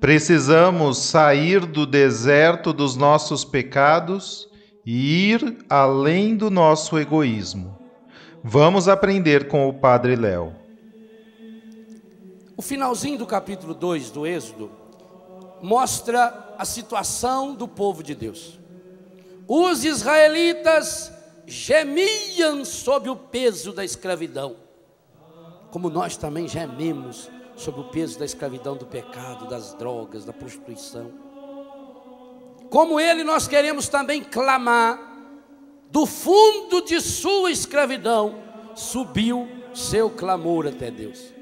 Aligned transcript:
Precisamos 0.00 0.98
sair 0.98 1.66
do 1.66 1.84
deserto 1.84 2.72
dos 2.72 2.94
nossos 2.94 3.44
pecados 3.44 4.48
e 4.86 5.32
ir 5.32 5.64
além 5.68 6.36
do 6.36 6.50
nosso 6.50 6.98
egoísmo. 6.98 7.76
Vamos 8.42 8.88
aprender 8.88 9.48
com 9.48 9.68
o 9.68 9.74
Padre 9.74 10.14
Léo. 10.14 10.54
O 12.56 12.62
finalzinho 12.62 13.18
do 13.18 13.26
capítulo 13.26 13.74
2 13.74 14.10
do 14.10 14.26
Êxodo 14.26 14.70
mostra 15.60 16.54
a 16.56 16.64
situação 16.64 17.54
do 17.54 17.66
povo 17.66 18.02
de 18.02 18.14
Deus. 18.14 18.58
Os 19.48 19.84
israelitas 19.84 21.12
gemiam 21.44 22.64
sob 22.64 23.08
o 23.08 23.16
peso 23.16 23.72
da 23.72 23.84
escravidão, 23.84 24.56
como 25.70 25.90
nós 25.90 26.16
também 26.16 26.46
gememos 26.46 27.28
sob 27.58 27.80
o 27.80 27.84
peso 27.84 28.18
da 28.18 28.24
escravidão 28.24 28.76
do 28.76 28.86
pecado, 28.86 29.48
das 29.48 29.74
drogas, 29.74 30.24
da 30.24 30.32
prostituição. 30.32 31.10
Como 32.70 33.00
ele, 33.00 33.24
nós 33.24 33.48
queremos 33.48 33.88
também 33.88 34.22
clamar 34.22 34.98
do 35.90 36.06
fundo 36.06 36.82
de 36.82 37.00
sua 37.00 37.50
escravidão, 37.50 38.42
subiu 38.74 39.48
seu 39.74 40.08
clamor 40.08 40.66
até 40.66 40.90
Deus. 40.90 41.34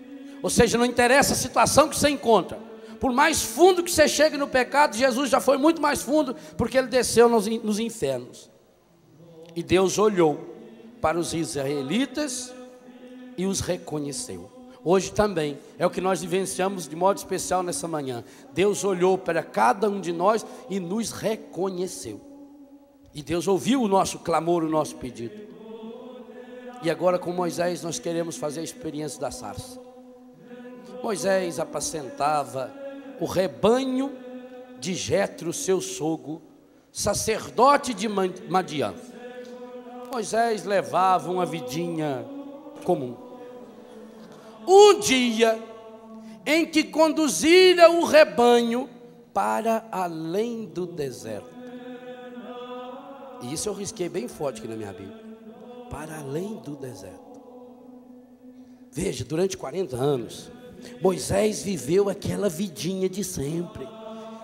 Ou 0.42 0.48
seja, 0.48 0.78
não 0.78 0.84
interessa 0.84 1.34
a 1.34 1.36
situação 1.36 1.88
que 1.88 1.98
você 1.98 2.08
encontra. 2.08 2.58
Por 2.98 3.12
mais 3.12 3.42
fundo 3.42 3.82
que 3.82 3.90
você 3.90 4.08
chegue 4.08 4.38
no 4.38 4.48
pecado, 4.48 4.96
Jesus 4.96 5.28
já 5.28 5.40
foi 5.40 5.58
muito 5.58 5.82
mais 5.82 6.02
fundo, 6.02 6.34
porque 6.56 6.78
ele 6.78 6.86
desceu 6.86 7.28
nos, 7.28 7.46
nos 7.46 7.78
infernos. 7.78 8.50
E 9.54 9.62
Deus 9.62 9.98
olhou 9.98 10.54
para 11.00 11.18
os 11.18 11.34
israelitas 11.34 12.54
e 13.36 13.44
os 13.44 13.60
reconheceu. 13.60 14.55
Hoje 14.88 15.10
também 15.10 15.58
é 15.80 15.84
o 15.84 15.90
que 15.90 16.00
nós 16.00 16.20
vivenciamos 16.20 16.86
de 16.86 16.94
modo 16.94 17.16
especial 17.16 17.60
nessa 17.60 17.88
manhã. 17.88 18.22
Deus 18.52 18.84
olhou 18.84 19.18
para 19.18 19.42
cada 19.42 19.90
um 19.90 20.00
de 20.00 20.12
nós 20.12 20.46
e 20.70 20.78
nos 20.78 21.10
reconheceu. 21.10 22.20
E 23.12 23.20
Deus 23.20 23.48
ouviu 23.48 23.82
o 23.82 23.88
nosso 23.88 24.20
clamor, 24.20 24.62
o 24.62 24.68
nosso 24.68 24.94
pedido. 24.94 25.34
E 26.84 26.88
agora 26.88 27.18
com 27.18 27.32
Moisés 27.32 27.82
nós 27.82 27.98
queremos 27.98 28.36
fazer 28.36 28.60
a 28.60 28.62
experiência 28.62 29.20
da 29.20 29.32
sarça. 29.32 29.80
Moisés 31.02 31.58
apacentava 31.58 32.72
o 33.18 33.24
rebanho 33.24 34.12
de 34.78 34.94
Jetro, 34.94 35.52
seu 35.52 35.80
sogro, 35.80 36.40
sacerdote 36.92 37.92
de 37.92 38.06
Madian. 38.08 38.94
Moisés 40.12 40.62
levava 40.62 41.28
uma 41.28 41.44
vidinha 41.44 42.24
comum. 42.84 43.25
Um 44.66 44.98
dia 44.98 45.62
em 46.44 46.66
que 46.66 46.84
conduzira 46.84 47.90
o 47.90 48.04
rebanho 48.04 48.88
para 49.32 49.86
além 49.90 50.64
do 50.66 50.86
deserto. 50.86 51.56
E 53.42 53.52
isso 53.52 53.68
eu 53.68 53.74
risquei 53.74 54.08
bem 54.08 54.28
forte 54.28 54.60
aqui 54.60 54.68
na 54.68 54.76
minha 54.76 54.92
Bíblia. 54.92 55.24
Para 55.90 56.18
além 56.18 56.56
do 56.56 56.74
deserto. 56.76 57.40
Veja, 58.90 59.24
durante 59.24 59.56
40 59.56 59.94
anos, 59.96 60.50
Moisés 61.02 61.62
viveu 61.62 62.08
aquela 62.08 62.48
vidinha 62.48 63.08
de 63.08 63.22
sempre. 63.22 63.86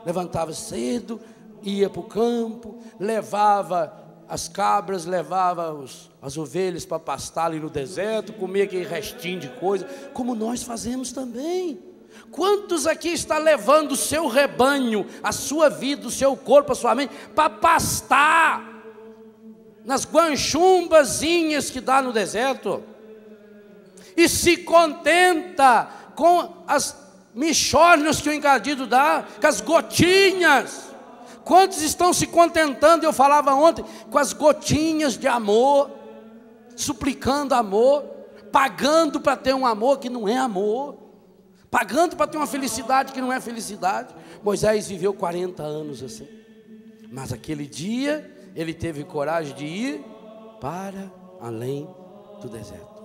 Levantava 0.04 0.52
cedo, 0.52 1.20
ia 1.62 1.88
para 1.88 2.00
o 2.00 2.04
campo, 2.04 2.78
levava 2.98 4.01
as 4.32 4.48
cabras, 4.48 5.04
levava 5.04 5.74
os, 5.74 6.10
as 6.22 6.38
ovelhas 6.38 6.86
para 6.86 6.98
pastar 6.98 7.44
ali 7.44 7.60
no 7.60 7.68
deserto, 7.68 8.32
comia 8.32 8.64
aquele 8.64 8.86
restinho 8.86 9.38
de 9.38 9.48
coisa, 9.48 9.84
como 10.14 10.34
nós 10.34 10.62
fazemos 10.62 11.12
também. 11.12 11.78
Quantos 12.30 12.86
aqui 12.86 13.10
está 13.10 13.36
levando 13.36 13.92
o 13.92 13.96
seu 13.96 14.28
rebanho, 14.28 15.06
a 15.22 15.32
sua 15.32 15.68
vida, 15.68 16.06
o 16.06 16.10
seu 16.10 16.34
corpo, 16.34 16.72
a 16.72 16.74
sua 16.74 16.94
mente, 16.94 17.12
para 17.34 17.50
pastar 17.50 18.82
nas 19.84 20.06
guanchumbazinhas 20.06 21.68
que 21.68 21.82
dá 21.82 22.00
no 22.00 22.10
deserto? 22.10 22.82
E 24.16 24.26
se 24.30 24.56
contenta 24.56 25.90
com 26.16 26.64
as 26.66 26.96
michórnias 27.34 28.22
que 28.22 28.30
o 28.30 28.32
encardido 28.32 28.86
dá, 28.86 29.26
com 29.38 29.46
as 29.46 29.60
gotinhas. 29.60 30.91
Quantos 31.44 31.82
estão 31.82 32.12
se 32.12 32.26
contentando, 32.26 33.04
eu 33.04 33.12
falava 33.12 33.54
ontem, 33.54 33.84
com 34.10 34.18
as 34.18 34.32
gotinhas 34.32 35.16
de 35.16 35.26
amor, 35.26 35.90
suplicando 36.76 37.54
amor, 37.54 38.02
pagando 38.50 39.20
para 39.20 39.36
ter 39.36 39.54
um 39.54 39.66
amor 39.66 39.98
que 39.98 40.08
não 40.08 40.28
é 40.28 40.36
amor, 40.36 40.96
pagando 41.70 42.16
para 42.16 42.26
ter 42.26 42.36
uma 42.36 42.46
felicidade 42.46 43.12
que 43.12 43.20
não 43.20 43.32
é 43.32 43.40
felicidade. 43.40 44.14
Moisés 44.42 44.88
viveu 44.88 45.14
40 45.14 45.62
anos 45.62 46.02
assim, 46.02 46.28
mas 47.10 47.32
aquele 47.32 47.66
dia 47.66 48.30
ele 48.54 48.74
teve 48.74 49.04
coragem 49.04 49.54
de 49.54 49.64
ir 49.64 50.04
para 50.60 51.10
além 51.40 51.88
do 52.40 52.48
deserto. 52.48 53.02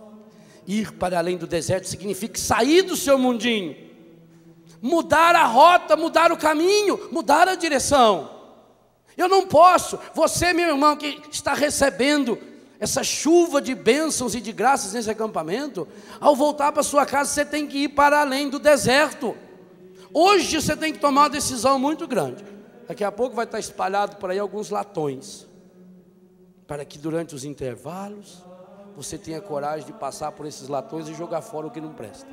Ir 0.68 0.92
para 0.94 1.18
além 1.18 1.38
do 1.38 1.48
deserto 1.48 1.88
significa 1.88 2.38
sair 2.38 2.82
do 2.82 2.98
seu 2.98 3.18
mundinho, 3.18 3.87
mudar 4.82 5.36
a 5.36 5.46
rota, 5.46 5.96
mudar 5.96 6.32
o 6.32 6.38
caminho, 6.38 7.10
mudar 7.12 7.48
a 7.48 7.56
direção. 7.56 8.30
Eu 9.18 9.28
não 9.28 9.48
posso, 9.48 9.98
você, 10.14 10.54
meu 10.54 10.70
irmão, 10.70 10.96
que 10.96 11.22
está 11.32 11.54
recebendo 11.54 12.38
essa 12.80 13.04
chuva 13.04 13.60
de 13.60 13.74
bênçãos 13.74 14.36
e 14.36 14.42
de 14.42 14.52
graças 14.52 14.94
nesse 14.94 15.10
acampamento, 15.10 15.88
ao 16.20 16.36
voltar 16.36 16.72
para 16.72 16.84
sua 16.84 17.06
casa, 17.06 17.32
você 17.32 17.44
tem 17.44 17.66
que 17.66 17.80
ir 17.80 17.90
para 17.90 18.22
além 18.22 18.50
do 18.50 18.60
deserto. 18.60 19.36
Hoje 20.14 20.62
você 20.62 20.76
tem 20.76 20.94
que 20.94 21.00
tomar 21.00 21.22
uma 21.22 21.30
decisão 21.30 21.80
muito 21.80 22.08
grande. 22.08 22.46
Daqui 22.88 23.04
a 23.04 23.12
pouco 23.12 23.36
vai 23.36 23.46
estar 23.46 23.60
espalhado 23.60 24.18
por 24.18 24.30
aí 24.30 24.40
alguns 24.40 24.70
latões, 24.70 25.48
para 26.68 26.86
que 26.86 27.00
durante 27.00 27.34
os 27.34 27.44
intervalos 27.44 28.44
você 28.96 29.18
tenha 29.18 29.42
coragem 29.42 29.86
de 29.86 29.94
passar 29.94 30.32
por 30.32 30.46
esses 30.46 30.68
latões 30.68 31.10
e 31.10 31.14
jogar 31.14 31.42
fora 31.42 31.68
o 31.68 31.72
que 31.72 31.82
não 31.82 31.94
presta. 31.94 32.28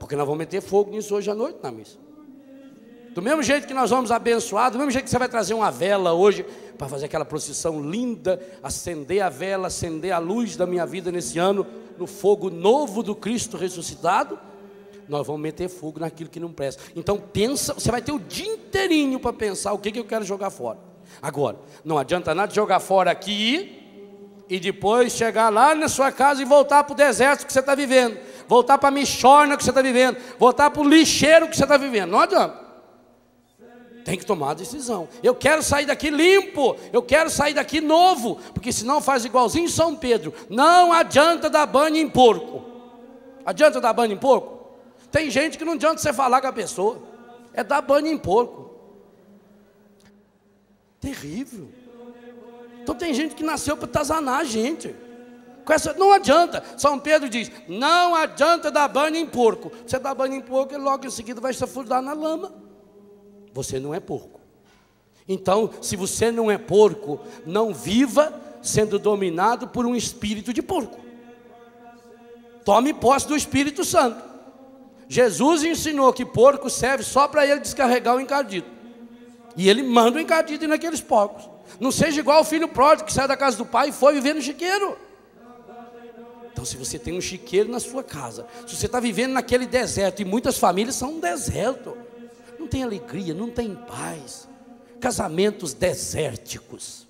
Porque 0.00 0.16
nós 0.16 0.26
vamos 0.26 0.38
meter 0.38 0.62
fogo 0.62 0.90
nisso 0.90 1.14
hoje 1.14 1.30
à 1.30 1.34
noite 1.34 1.58
na 1.62 1.70
missa. 1.70 1.98
Do 3.14 3.20
mesmo 3.20 3.42
jeito 3.42 3.66
que 3.66 3.74
nós 3.74 3.90
vamos 3.90 4.10
abençoar, 4.10 4.70
do 4.70 4.78
mesmo 4.78 4.90
jeito 4.90 5.04
que 5.04 5.10
você 5.10 5.18
vai 5.18 5.28
trazer 5.28 5.52
uma 5.52 5.70
vela 5.70 6.14
hoje 6.14 6.44
para 6.78 6.88
fazer 6.88 7.04
aquela 7.04 7.24
procissão 7.24 7.82
linda, 7.82 8.40
acender 8.62 9.20
a 9.20 9.28
vela, 9.28 9.66
acender 9.66 10.12
a 10.12 10.18
luz 10.18 10.56
da 10.56 10.66
minha 10.66 10.86
vida 10.86 11.12
nesse 11.12 11.38
ano, 11.38 11.66
no 11.98 12.06
fogo 12.06 12.48
novo 12.48 13.02
do 13.02 13.14
Cristo 13.14 13.56
ressuscitado, 13.56 14.38
nós 15.06 15.26
vamos 15.26 15.42
meter 15.42 15.68
fogo 15.68 16.00
naquilo 16.00 16.30
que 16.30 16.40
não 16.40 16.52
presta. 16.52 16.82
Então 16.96 17.18
pensa, 17.18 17.74
você 17.74 17.90
vai 17.90 18.00
ter 18.00 18.12
o 18.12 18.18
dia 18.18 18.54
inteirinho 18.54 19.20
para 19.20 19.32
pensar 19.32 19.72
o 19.74 19.78
que, 19.78 19.92
que 19.92 19.98
eu 19.98 20.04
quero 20.04 20.24
jogar 20.24 20.48
fora. 20.48 20.78
Agora, 21.20 21.58
não 21.84 21.98
adianta 21.98 22.34
nada 22.34 22.54
jogar 22.54 22.80
fora 22.80 23.10
aqui 23.10 23.76
e 24.48 24.58
depois 24.58 25.12
chegar 25.12 25.48
lá 25.48 25.74
na 25.74 25.88
sua 25.88 26.10
casa 26.10 26.42
e 26.42 26.44
voltar 26.44 26.84
para 26.84 26.92
o 26.92 26.96
deserto 26.96 27.46
que 27.46 27.52
você 27.52 27.60
está 27.60 27.74
vivendo, 27.74 28.18
voltar 28.50 28.78
para 28.78 28.88
a 28.88 28.90
michorna 28.90 29.56
que 29.56 29.62
você 29.62 29.70
está 29.70 29.80
vivendo, 29.80 30.16
voltar 30.36 30.70
para 30.70 30.82
o 30.82 30.88
lixeiro 30.88 31.46
que 31.46 31.56
você 31.56 31.62
está 31.62 31.76
vivendo. 31.76 32.10
Não 32.10 32.18
adianta. 32.18 32.68
Tem 34.04 34.18
que 34.18 34.26
tomar 34.26 34.50
a 34.50 34.54
decisão. 34.54 35.08
Eu 35.22 35.36
quero 35.36 35.62
sair 35.62 35.86
daqui 35.86 36.10
limpo, 36.10 36.76
eu 36.92 37.00
quero 37.00 37.30
sair 37.30 37.54
daqui 37.54 37.80
novo, 37.80 38.40
porque 38.52 38.72
senão 38.72 39.00
faz 39.00 39.24
igualzinho 39.24 39.68
São 39.68 39.94
Pedro. 39.94 40.34
Não 40.48 40.92
adianta 40.92 41.48
dar 41.48 41.64
banho 41.64 41.96
em 41.96 42.08
porco. 42.08 42.64
Adianta 43.46 43.80
dar 43.80 43.92
banho 43.92 44.14
em 44.14 44.18
porco? 44.18 44.58
Tem 45.12 45.30
gente 45.30 45.56
que 45.56 45.64
não 45.64 45.74
adianta 45.74 45.98
você 45.98 46.12
falar 46.12 46.40
com 46.40 46.48
a 46.48 46.52
pessoa, 46.52 46.98
é 47.54 47.62
dar 47.62 47.80
banho 47.80 48.08
em 48.08 48.18
porco. 48.18 48.68
Terrível. 51.00 51.68
Então 52.82 52.96
tem 52.96 53.14
gente 53.14 53.36
que 53.36 53.44
nasceu 53.44 53.76
para 53.76 53.86
tazanar 53.86 54.40
a 54.40 54.44
gente. 54.44 54.92
Não 55.96 56.12
adianta. 56.12 56.62
São 56.76 56.98
Pedro 56.98 57.28
diz: 57.28 57.50
não 57.68 58.14
adianta 58.14 58.70
dar 58.70 58.88
banho 58.88 59.16
em 59.16 59.26
porco. 59.26 59.70
Você 59.86 59.98
dá 59.98 60.14
banho 60.14 60.34
em 60.34 60.40
porco, 60.40 60.74
ele 60.74 60.82
logo 60.82 61.06
em 61.06 61.10
seguida 61.10 61.40
vai 61.40 61.52
se 61.52 61.62
afundar 61.62 62.02
na 62.02 62.12
lama. 62.12 62.52
Você 63.52 63.78
não 63.78 63.94
é 63.94 64.00
porco. 64.00 64.40
Então, 65.28 65.70
se 65.80 65.96
você 65.96 66.30
não 66.32 66.50
é 66.50 66.58
porco, 66.58 67.20
não 67.46 67.72
viva 67.72 68.34
sendo 68.62 68.98
dominado 68.98 69.68
por 69.68 69.86
um 69.86 69.94
espírito 69.94 70.52
de 70.52 70.62
porco. 70.62 70.98
Tome 72.64 72.92
posse 72.92 73.26
do 73.26 73.36
Espírito 73.36 73.84
Santo. 73.84 74.22
Jesus 75.08 75.64
ensinou 75.64 76.12
que 76.12 76.24
porco 76.24 76.70
serve 76.70 77.02
só 77.02 77.26
para 77.26 77.46
ele 77.46 77.60
descarregar 77.60 78.16
o 78.16 78.20
encardido. 78.20 78.66
E 79.56 79.68
ele 79.68 79.82
manda 79.82 80.18
o 80.18 80.20
encardido 80.20 80.68
naqueles 80.68 81.00
porcos. 81.00 81.48
Não 81.80 81.90
seja 81.90 82.20
igual 82.20 82.42
o 82.42 82.44
filho 82.44 82.68
pródigo 82.68 83.06
que 83.06 83.12
saiu 83.12 83.28
da 83.28 83.36
casa 83.36 83.56
do 83.56 83.66
pai 83.66 83.88
e 83.88 83.92
foi 83.92 84.14
viver 84.14 84.34
no 84.34 84.42
chiqueiro. 84.42 84.96
Então, 86.60 86.66
se 86.66 86.76
você 86.76 86.98
tem 86.98 87.16
um 87.16 87.22
chiqueiro 87.22 87.70
na 87.70 87.80
sua 87.80 88.04
casa, 88.04 88.46
se 88.66 88.76
você 88.76 88.84
está 88.84 89.00
vivendo 89.00 89.32
naquele 89.32 89.64
deserto, 89.64 90.20
e 90.20 90.26
muitas 90.26 90.58
famílias 90.58 90.94
são 90.94 91.12
um 91.12 91.18
deserto, 91.18 91.96
não 92.58 92.68
tem 92.68 92.82
alegria, 92.82 93.32
não 93.32 93.48
tem 93.48 93.74
paz, 93.74 94.46
casamentos 95.00 95.72
desérticos. 95.72 97.08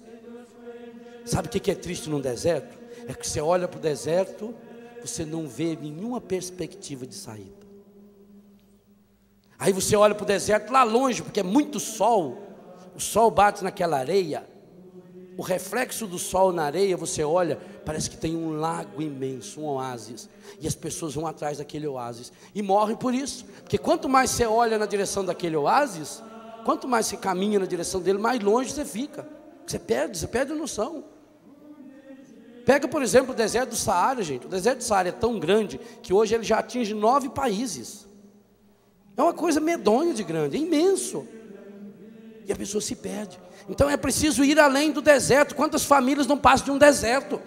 Sabe 1.25 1.49
o 1.49 1.51
que 1.51 1.69
é 1.69 1.75
triste 1.75 2.09
num 2.09 2.21
deserto? 2.21 2.79
É 3.09 3.13
que 3.13 3.29
você 3.29 3.41
olha 3.41 3.67
para 3.67 3.79
o 3.79 3.83
deserto, 3.83 4.55
você 5.05 5.25
não 5.25 5.49
vê 5.49 5.75
nenhuma 5.75 6.21
perspectiva 6.21 7.05
de 7.05 7.17
saída. 7.17 7.67
Aí 9.59 9.73
você 9.73 9.97
olha 9.97 10.15
para 10.15 10.23
o 10.23 10.29
deserto 10.29 10.73
lá 10.73 10.85
longe, 10.85 11.23
porque 11.23 11.41
é 11.41 11.43
muito 11.43 11.81
sol, 11.81 12.41
o 12.95 13.01
sol 13.01 13.33
bate 13.33 13.65
naquela 13.65 13.99
areia, 13.99 14.49
o 15.37 15.43
reflexo 15.43 16.07
do 16.07 16.19
sol 16.19 16.53
na 16.53 16.65
areia, 16.65 16.97
você 16.97 17.23
olha, 17.23 17.59
parece 17.85 18.11
que 18.11 18.17
tem 18.17 18.37
um 18.37 18.59
lago 18.59 19.01
imenso, 19.01 19.61
um 19.61 19.67
oásis. 19.67 20.29
E 20.61 20.67
as 20.67 20.75
pessoas 20.75 21.15
vão 21.15 21.27
atrás 21.27 21.59
daquele 21.59 21.87
oásis 21.87 22.33
e 22.55 22.63
morrem 22.63 22.97
por 22.97 23.15
isso. 23.15 23.45
Porque 23.63 23.79
quanto 23.79 24.09
mais 24.09 24.31
você 24.31 24.45
olha 24.45 24.79
na 24.79 24.87
direção 24.87 25.25
daquele 25.25 25.57
oásis, 25.57 26.23
quanto 26.65 26.87
mais 26.87 27.07
você 27.07 27.17
caminha 27.17 27.59
na 27.59 27.67
direção 27.67 28.01
dele, 28.01 28.19
mais 28.19 28.41
longe 28.41 28.73
você 28.73 28.85
fica. 28.85 29.27
Você 29.67 29.79
perde, 29.79 30.19
você 30.19 30.27
perde 30.27 30.53
noção. 30.53 31.05
Pega, 32.67 32.87
por 32.87 33.03
exemplo, 33.03 33.33
o 33.33 33.37
deserto 33.37 33.71
do 33.71 33.77
Saara, 33.77 34.23
gente. 34.23 34.47
O 34.47 34.49
deserto 34.49 34.79
do 34.79 34.85
Saara 34.85 35.09
é 35.09 35.13
tão 35.13 35.39
grande 35.39 35.81
que 36.03 36.13
hoje 36.13 36.35
ele 36.35 36.45
já 36.45 36.59
atinge 36.59 36.93
nove 36.93 37.29
países. 37.31 38.07
É 39.17 39.23
uma 39.23 39.33
coisa 39.33 39.61
medonha 39.61 40.13
de 40.13 40.23
grande, 40.23 40.57
é 40.57 40.61
imenso. 40.61 41.27
E 42.51 42.53
a 42.53 42.57
pessoa 42.57 42.83
se 42.83 42.97
perde. 42.97 43.39
Então 43.69 43.89
é 43.89 43.97
preciso 43.97 44.43
ir 44.43 44.59
além 44.59 44.91
do 44.91 45.01
deserto. 45.01 45.55
Quantas 45.55 45.85
famílias 45.85 46.27
não 46.27 46.37
passam 46.37 46.65
de 46.65 46.71
um 46.73 46.79
deserto? 46.79 47.41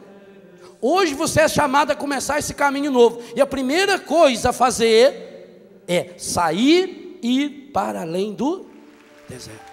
Hoje 0.80 1.14
você 1.14 1.42
é 1.42 1.48
chamado 1.50 1.92
a 1.92 1.96
começar 1.96 2.40
esse 2.40 2.54
caminho 2.54 2.90
novo. 2.90 3.22
E 3.36 3.42
a 3.42 3.46
primeira 3.46 4.00
coisa 4.00 4.52
a 4.52 4.54
fazer 4.54 5.82
é 5.90 6.14
sair 6.18 7.20
e 7.22 7.42
ir 7.42 7.50
para 7.74 8.04
além 8.04 8.34
do 8.34 8.66
deserto. 9.28 9.73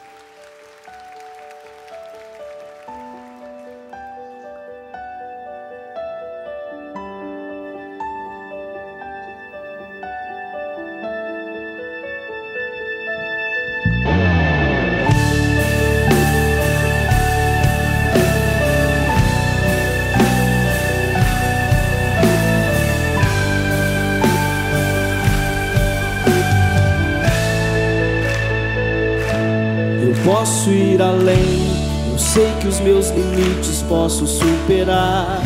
Posso 33.90 34.24
superar. 34.24 35.42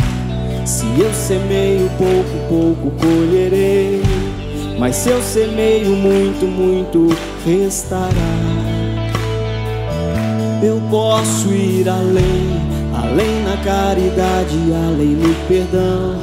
Se 0.67 0.85
eu 1.01 1.13
semeio 1.15 1.91
pouco, 1.97 2.49
pouco 2.49 2.91
colherei. 3.01 4.03
Mas 4.79 4.97
se 4.97 5.09
eu 5.09 5.23
semeio 5.23 5.97
muito, 5.97 6.45
muito 6.45 7.17
restará. 7.45 8.13
Eu 10.63 10.81
posso 10.91 11.49
ir 11.49 11.89
além, 11.89 12.61
além 12.95 13.43
na 13.45 13.57
caridade, 13.65 14.57
além 14.89 15.09
no 15.09 15.35
perdão, 15.47 16.17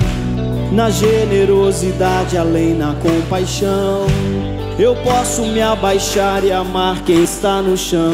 na 0.71 0.89
generosidade, 0.89 2.37
além 2.37 2.75
na 2.75 2.93
compaixão. 2.95 4.05
Eu 4.77 4.95
posso 4.97 5.43
me 5.43 5.61
abaixar 5.61 6.43
e 6.43 6.51
amar 6.51 7.01
quem 7.03 7.23
está 7.23 7.61
no 7.61 7.77
chão. 7.77 8.13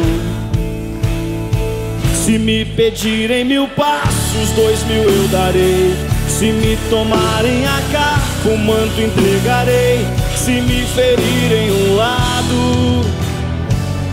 Se 2.27 2.38
me 2.38 2.65
pedirem 2.65 3.45
mil 3.45 3.69
passos, 3.69 4.50
dois 4.53 4.83
mil 4.83 5.01
eu 5.01 5.27
darei. 5.29 5.95
Se 6.27 6.51
me 6.51 6.77
tomarem 6.89 7.65
a 7.65 7.81
capa, 7.89 8.50
o 8.50 8.57
manto 8.57 9.00
entregarei. 9.00 10.06
Se 10.35 10.59
me 10.59 10.85
ferirem 10.88 11.71
um 11.71 11.95
lado, 11.95 13.06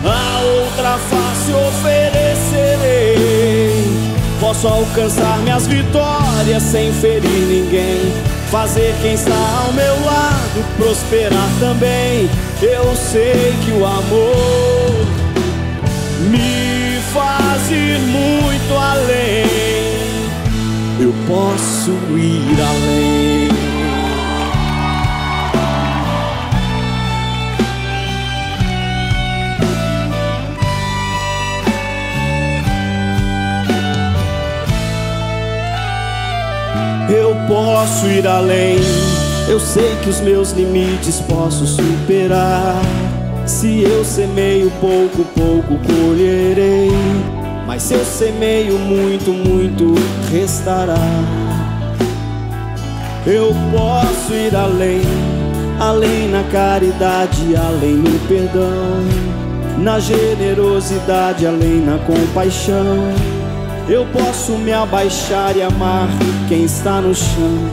a 0.05 0.41
outra 0.61 0.97
face 0.97 1.51
oferecerei. 1.67 3.03
Posso 4.39 4.65
alcançar 4.65 5.37
minhas 5.39 5.67
vitórias 5.67 6.63
sem 6.63 6.93
ferir 6.93 7.21
ninguém. 7.29 8.13
Fazer 8.49 8.95
quem 9.01 9.15
está 9.15 9.35
ao 9.65 9.73
meu 9.73 10.05
lado 10.05 10.63
prosperar 10.77 11.49
também. 11.59 12.29
Eu 12.61 12.95
sei 12.95 13.53
que 13.65 13.71
o 13.71 13.85
amor 13.85 15.05
me 16.31 16.64
ir 17.71 17.99
muito 17.99 18.73
além. 18.73 19.45
Eu 20.99 21.13
posso 21.27 21.91
ir 22.17 22.61
além. 22.61 23.49
Eu 37.09 37.35
posso 37.47 38.07
ir 38.07 38.27
além. 38.27 38.77
Eu 39.47 39.59
sei 39.59 39.95
que 40.01 40.09
os 40.09 40.21
meus 40.21 40.51
limites 40.51 41.19
posso 41.21 41.67
superar. 41.67 42.81
Se 43.45 43.83
eu 43.83 44.03
semeio 44.03 44.71
pouco, 44.81 45.23
pouco 45.35 45.77
colherei. 45.85 46.89
Mas 47.67 47.83
se 47.83 47.93
eu 47.93 48.03
semeio 48.03 48.79
muito, 48.79 49.31
muito 49.31 49.93
restará. 50.31 50.95
Eu 53.25 53.55
posso 53.71 54.33
ir 54.33 54.55
além, 54.55 55.01
além 55.79 56.27
na 56.29 56.43
caridade, 56.51 57.55
além 57.55 57.95
no 57.95 58.19
perdão, 58.27 59.03
na 59.79 59.99
generosidade, 59.99 61.45
além 61.45 61.81
na 61.81 61.97
compaixão. 61.99 63.13
Eu 63.87 64.07
posso 64.07 64.53
me 64.53 64.73
abaixar 64.73 65.55
e 65.55 65.61
amar 65.61 66.07
quem 66.47 66.65
está 66.65 66.99
no 66.99 67.13
chão. 67.13 67.69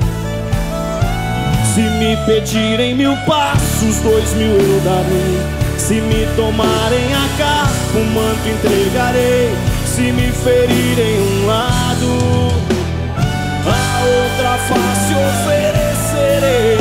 Se 1.74 1.80
me 1.80 2.16
pedirem 2.26 2.94
mil 2.94 3.16
passos, 3.26 3.96
dois 4.02 4.34
mil 4.34 4.52
eu 4.52 4.80
darei. 4.80 5.61
Se 5.78 6.00
me 6.00 6.26
tomarem 6.36 7.14
a 7.14 7.28
capa, 7.38 7.98
o 7.98 8.04
manto 8.04 8.48
entregarei. 8.48 9.50
Se 9.86 10.12
me 10.12 10.32
ferirem 10.32 11.20
um 11.20 11.46
lado, 11.46 12.52
a 13.66 14.04
outra 14.04 14.58
face 14.68 15.14
oferecerei. 15.14 16.72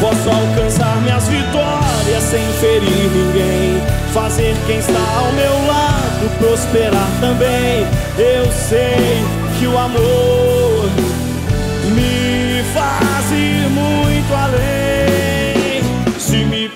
Posso 0.00 0.30
alcançar 0.30 1.00
minhas 1.02 1.28
vitórias 1.28 2.22
sem 2.22 2.44
ferir 2.60 3.10
ninguém. 3.10 3.82
Fazer 4.12 4.54
quem 4.66 4.78
está 4.78 5.00
ao 5.18 5.32
meu 5.32 5.66
lado 5.66 5.92
prosperar 6.38 7.08
também. 7.20 7.86
Eu 8.18 8.50
sei 8.52 9.24
que 9.58 9.66
o 9.66 9.78
amor 9.78 10.51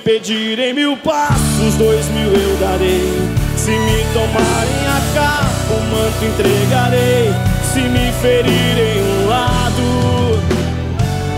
pedirem 0.04 0.72
mil 0.74 0.96
passos, 0.98 1.74
dois 1.78 2.06
mil 2.08 2.32
eu 2.32 2.56
darei. 2.58 3.12
Se 3.56 3.70
me 3.70 4.04
tomarem 4.12 4.86
a 4.86 5.00
capa, 5.14 5.74
o 5.74 5.80
manto 5.90 6.24
entregarei. 6.24 7.32
Se 7.72 7.80
me 7.80 8.12
ferirem 8.20 9.02
um 9.02 9.28
lado, 9.28 10.40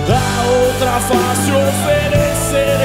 a 0.09 0.43
outra 0.50 1.00
face 1.00 1.50
oferecerei. 1.50 2.79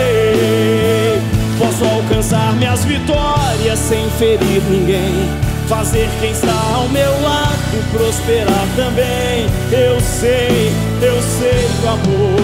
Posso 1.60 1.84
alcançar 1.86 2.54
minhas 2.54 2.86
vitórias 2.86 3.80
sem 3.80 4.10
ferir 4.12 4.62
ninguém. 4.70 5.30
Fazer 5.68 6.10
quem 6.20 6.32
está 6.32 6.54
ao 6.76 6.88
meu 6.90 7.22
lado 7.22 7.54
prosperar 7.94 8.68
também. 8.76 9.48
Eu 9.72 10.00
sei, 10.02 10.72
eu 11.02 11.22
sei 11.22 11.70
que 11.80 11.86
o 11.86 11.90
amor 11.90 12.42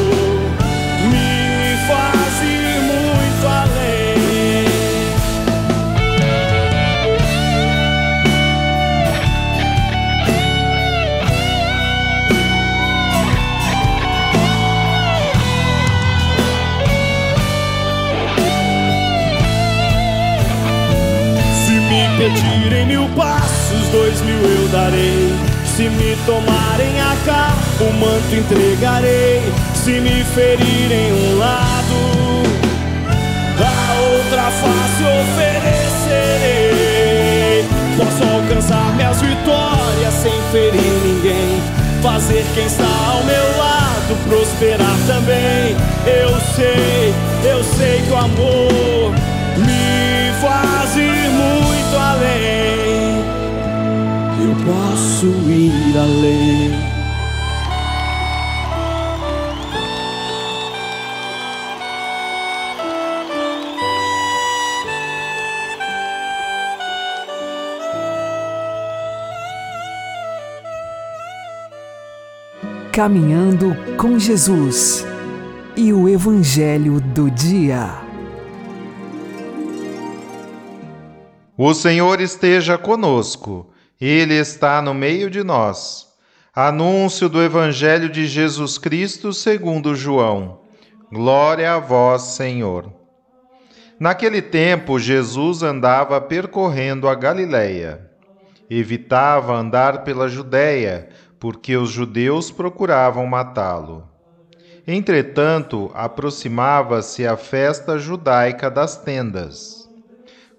me 1.09 1.77
faz 1.88 2.28
pedirem 22.79 22.86
mil 22.86 23.09
passos, 23.15 23.89
dois 23.91 24.21
mil 24.21 24.38
eu 24.38 24.67
darei. 24.69 25.33
Se 25.65 25.89
me 25.89 26.15
tomarem 26.25 27.01
a 27.01 27.15
capa, 27.25 27.55
o 27.81 27.93
manto 27.93 28.36
entregarei. 28.36 29.41
Se 29.74 30.00
me 30.00 30.24
ferirem 30.24 31.13
um 31.13 31.38
lado, 31.38 31.95
a 33.59 33.93
outra 34.13 34.51
face 34.51 35.03
oferecerei. 35.21 36.45
Posso 37.98 38.24
alcançar 38.24 38.95
minhas 38.95 39.21
vitórias 39.21 40.13
sem 40.21 40.41
ferir 40.51 41.01
ninguém. 41.03 41.62
Fazer 42.01 42.45
quem 42.55 42.65
está 42.65 42.86
ao 43.12 43.24
meu 43.24 43.57
lado 43.57 44.15
prosperar 44.27 44.98
também. 45.05 45.75
Eu 46.05 46.39
sei, 46.55 47.13
eu 47.43 47.63
sei 47.63 48.01
que 48.01 48.12
o 48.12 48.17
amor 48.17 49.13
faz 50.41 50.96
ir 50.96 51.29
muito 51.29 51.96
além. 51.98 53.19
Eu 54.41 54.55
posso 54.65 55.27
ir 55.50 55.98
além. 55.98 56.89
Caminhando 72.91 73.75
com 73.96 74.19
Jesus 74.19 75.05
e 75.77 75.93
o 75.93 76.10
Evangelho 76.10 77.00
do 77.00 77.31
Dia. 77.31 78.08
O 81.61 81.73
Senhor 81.73 82.21
esteja 82.21 82.77
conosco, 82.77 83.69
Ele 83.99 84.33
está 84.33 84.81
no 84.81 84.93
meio 84.93 85.29
de 85.29 85.43
nós. 85.43 86.07
Anúncio 86.55 87.27
do 87.27 87.43
Evangelho 87.43 88.07
de 88.07 88.27
Jesus 88.27 88.77
Cristo 88.77 89.33
segundo 89.33 89.93
João. 89.93 90.61
Glória 91.11 91.73
a 91.73 91.77
vós, 91.77 92.21
Senhor. 92.21 92.89
Naquele 93.99 94.41
tempo, 94.41 94.97
Jesus 94.97 95.61
andava 95.61 96.21
percorrendo 96.21 97.09
a 97.09 97.13
Galiléia. 97.13 98.09
Evitava 98.69 99.53
andar 99.53 100.05
pela 100.05 100.29
Judéia, 100.29 101.09
porque 101.41 101.75
os 101.75 101.89
judeus 101.89 102.49
procuravam 102.49 103.25
matá-lo. 103.25 104.07
Entretanto, 104.87 105.91
aproximava-se 105.93 107.27
a 107.27 107.35
festa 107.35 107.99
judaica 107.99 108.71
das 108.71 108.95
tendas. 108.95 109.78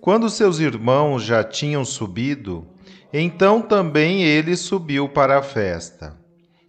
Quando 0.00 0.30
seus 0.30 0.61
irmãos 0.61 1.23
já 1.23 1.45
tinham 1.45 1.85
subido, 1.85 2.66
então 3.12 3.61
também 3.61 4.23
ele 4.23 4.57
subiu 4.57 5.11
para 5.11 5.38
a 5.38 5.42
festa. 5.42 6.16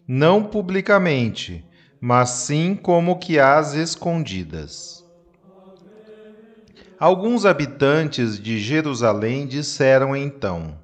Não 0.05 0.43
publicamente, 0.43 1.63
mas 2.01 2.29
sim 2.29 2.75
como 2.75 3.17
que 3.17 3.39
às 3.39 3.73
escondidas. 3.73 5.01
Alguns 7.00 7.45
habitantes 7.45 8.38
de 8.38 8.59
Jerusalém 8.59 9.47
disseram 9.47 10.13
então: 10.13 10.77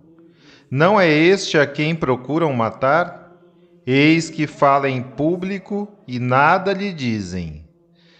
Não 0.71 0.99
é 0.99 1.09
este 1.09 1.57
a 1.57 1.67
quem 1.67 1.93
procuram 1.93 2.53
matar? 2.53 3.33
Eis 3.85 4.29
que 4.29 4.47
fala 4.47 4.89
em 4.89 5.01
público 5.01 5.87
e 6.07 6.17
nada 6.17 6.71
lhe 6.71 6.93
dizem. 6.93 7.66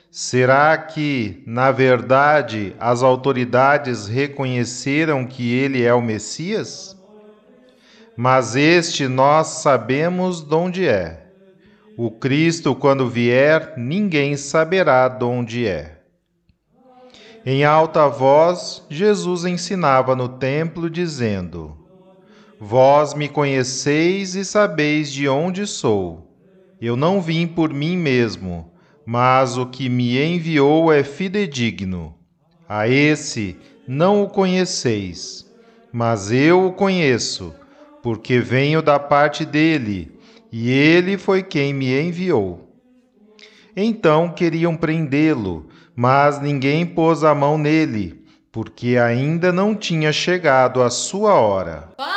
Será 0.09 0.77
que, 0.77 1.43
na 1.45 1.71
verdade, 1.71 2.75
as 2.79 3.03
autoridades 3.03 4.07
reconheceram 4.07 5.25
que 5.27 5.53
ele 5.53 5.83
é 5.83 5.93
o 5.93 6.01
Messias? 6.01 6.97
Mas 8.15 8.55
este 8.55 9.07
nós 9.07 9.47
sabemos 9.47 10.41
de 10.41 10.55
onde 10.55 10.87
é. 10.87 11.27
O 11.97 12.09
Cristo, 12.09 12.75
quando 12.75 13.09
vier, 13.09 13.73
ninguém 13.77 14.37
saberá 14.37 15.07
de 15.07 15.23
onde 15.23 15.67
é. 15.67 15.97
Em 17.45 17.63
alta 17.63 18.07
voz, 18.07 18.83
Jesus 18.89 19.45
ensinava 19.45 20.15
no 20.15 20.27
templo, 20.27 20.89
dizendo: 20.89 21.77
Vós 22.59 23.13
me 23.13 23.29
conheceis 23.29 24.35
e 24.35 24.43
sabeis 24.43 25.11
de 25.11 25.29
onde 25.29 25.65
sou. 25.67 26.35
Eu 26.81 26.95
não 26.95 27.21
vim 27.21 27.47
por 27.47 27.73
mim 27.73 27.95
mesmo, 27.95 28.71
mas 29.07 29.57
o 29.57 29.65
que 29.65 29.87
me 29.87 30.21
enviou 30.21 30.91
é 30.91 31.01
fidedigno. 31.01 32.13
A 32.67 32.89
esse 32.89 33.55
não 33.87 34.21
o 34.21 34.27
conheceis, 34.27 35.49
mas 35.93 36.29
eu 36.29 36.65
o 36.65 36.73
conheço, 36.73 37.55
porque 38.03 38.41
venho 38.41 38.81
da 38.81 38.99
parte 38.99 39.45
dele, 39.45 40.11
e 40.51 40.69
ele 40.69 41.17
foi 41.17 41.41
quem 41.41 41.73
me 41.73 41.97
enviou. 41.97 42.69
Então 43.77 44.29
queriam 44.29 44.75
prendê-lo, 44.75 45.69
mas 45.95 46.41
ninguém 46.41 46.85
pôs 46.85 47.23
a 47.23 47.33
mão 47.33 47.57
nele, 47.57 48.25
porque 48.51 48.97
ainda 48.97 49.53
não 49.53 49.73
tinha 49.73 50.11
chegado 50.11 50.83
a 50.83 50.89
sua 50.89 51.33
hora. 51.33 51.93
Palavra 51.95 52.16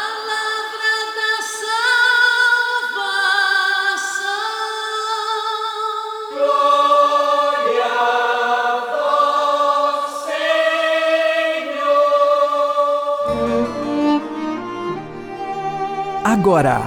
Agora, 16.23 16.79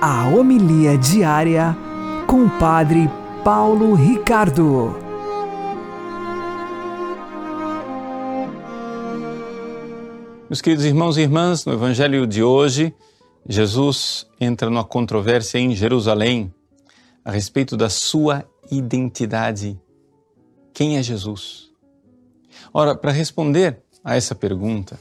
a 0.00 0.28
homilia 0.28 0.96
diária 0.96 1.76
com 2.28 2.44
o 2.44 2.50
Padre 2.56 3.10
Paulo 3.42 3.94
Ricardo. 3.94 4.94
Meus 10.48 10.62
queridos 10.62 10.84
irmãos 10.84 11.16
e 11.16 11.22
irmãs, 11.22 11.64
no 11.64 11.72
Evangelho 11.72 12.28
de 12.28 12.44
hoje, 12.44 12.94
Jesus 13.48 14.24
entra 14.40 14.70
numa 14.70 14.84
controvérsia 14.84 15.58
em 15.58 15.74
Jerusalém 15.74 16.54
a 17.24 17.32
respeito 17.32 17.76
da 17.76 17.90
sua 17.90 18.48
identidade. 18.70 19.76
Quem 20.72 20.96
é 20.96 21.02
Jesus? 21.02 21.72
Ora, 22.72 22.94
para 22.94 23.10
responder 23.10 23.82
a 24.04 24.14
essa 24.14 24.32
pergunta, 24.32 24.96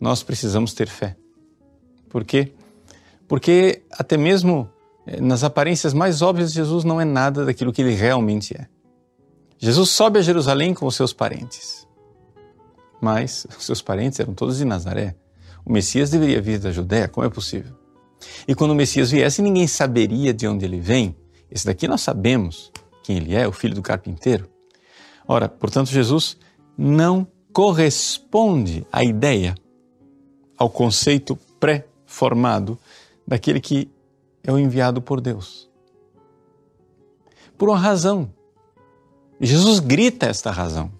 nós 0.00 0.22
precisamos 0.22 0.72
ter 0.72 0.88
fé. 0.88 1.14
Por 2.08 2.24
quê? 2.24 2.54
Porque 3.28 3.82
até 3.92 4.16
mesmo 4.16 4.68
eh, 5.06 5.20
nas 5.20 5.42
aparências 5.44 5.92
mais 5.92 6.22
óbvias, 6.22 6.52
Jesus 6.52 6.84
não 6.84 7.00
é 7.00 7.04
nada 7.04 7.44
daquilo 7.44 7.72
que 7.72 7.82
ele 7.82 7.94
realmente 7.94 8.54
é. 8.56 8.66
Jesus 9.58 9.90
sobe 9.90 10.18
a 10.18 10.22
Jerusalém 10.22 10.74
com 10.74 10.86
os 10.86 10.94
seus 10.94 11.12
parentes 11.12 11.86
mas 13.00 13.46
os 13.56 13.64
seus 13.64 13.82
parentes 13.82 14.18
eram 14.20 14.34
todos 14.34 14.58
de 14.58 14.64
Nazaré. 14.64 15.14
O 15.64 15.72
Messias 15.72 16.10
deveria 16.10 16.40
vir 16.40 16.58
da 16.58 16.70
Judéia, 16.70 17.08
como 17.08 17.26
é 17.26 17.30
possível? 17.30 17.72
E 18.46 18.54
quando 18.54 18.70
o 18.70 18.74
Messias 18.74 19.10
viesse, 19.10 19.42
ninguém 19.42 19.66
saberia 19.66 20.32
de 20.32 20.46
onde 20.46 20.64
ele 20.64 20.80
vem. 20.80 21.16
Esse 21.50 21.66
daqui 21.66 21.86
nós 21.86 22.00
sabemos 22.00 22.72
quem 23.02 23.16
ele 23.16 23.34
é, 23.34 23.46
o 23.46 23.52
filho 23.52 23.74
do 23.74 23.82
carpinteiro. 23.82 24.48
Ora, 25.26 25.48
portanto, 25.48 25.88
Jesus 25.88 26.36
não 26.78 27.26
corresponde 27.52 28.86
à 28.92 29.04
ideia, 29.04 29.54
ao 30.56 30.70
conceito 30.70 31.36
pré-formado 31.58 32.78
daquele 33.26 33.60
que 33.60 33.90
é 34.42 34.52
o 34.52 34.58
enviado 34.58 35.02
por 35.02 35.20
Deus. 35.20 35.68
Por 37.58 37.68
uma 37.68 37.78
razão. 37.78 38.32
Jesus 39.40 39.80
grita 39.80 40.26
esta 40.26 40.50
razão. 40.50 40.90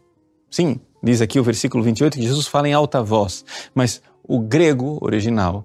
Sim, 0.50 0.80
Diz 1.06 1.20
aqui 1.20 1.38
o 1.38 1.44
versículo 1.44 1.84
28 1.84 2.18
que 2.18 2.22
Jesus 2.24 2.48
fala 2.48 2.68
em 2.68 2.72
alta 2.72 3.00
voz, 3.00 3.44
mas 3.72 4.02
o 4.24 4.40
grego 4.40 4.98
original 5.00 5.64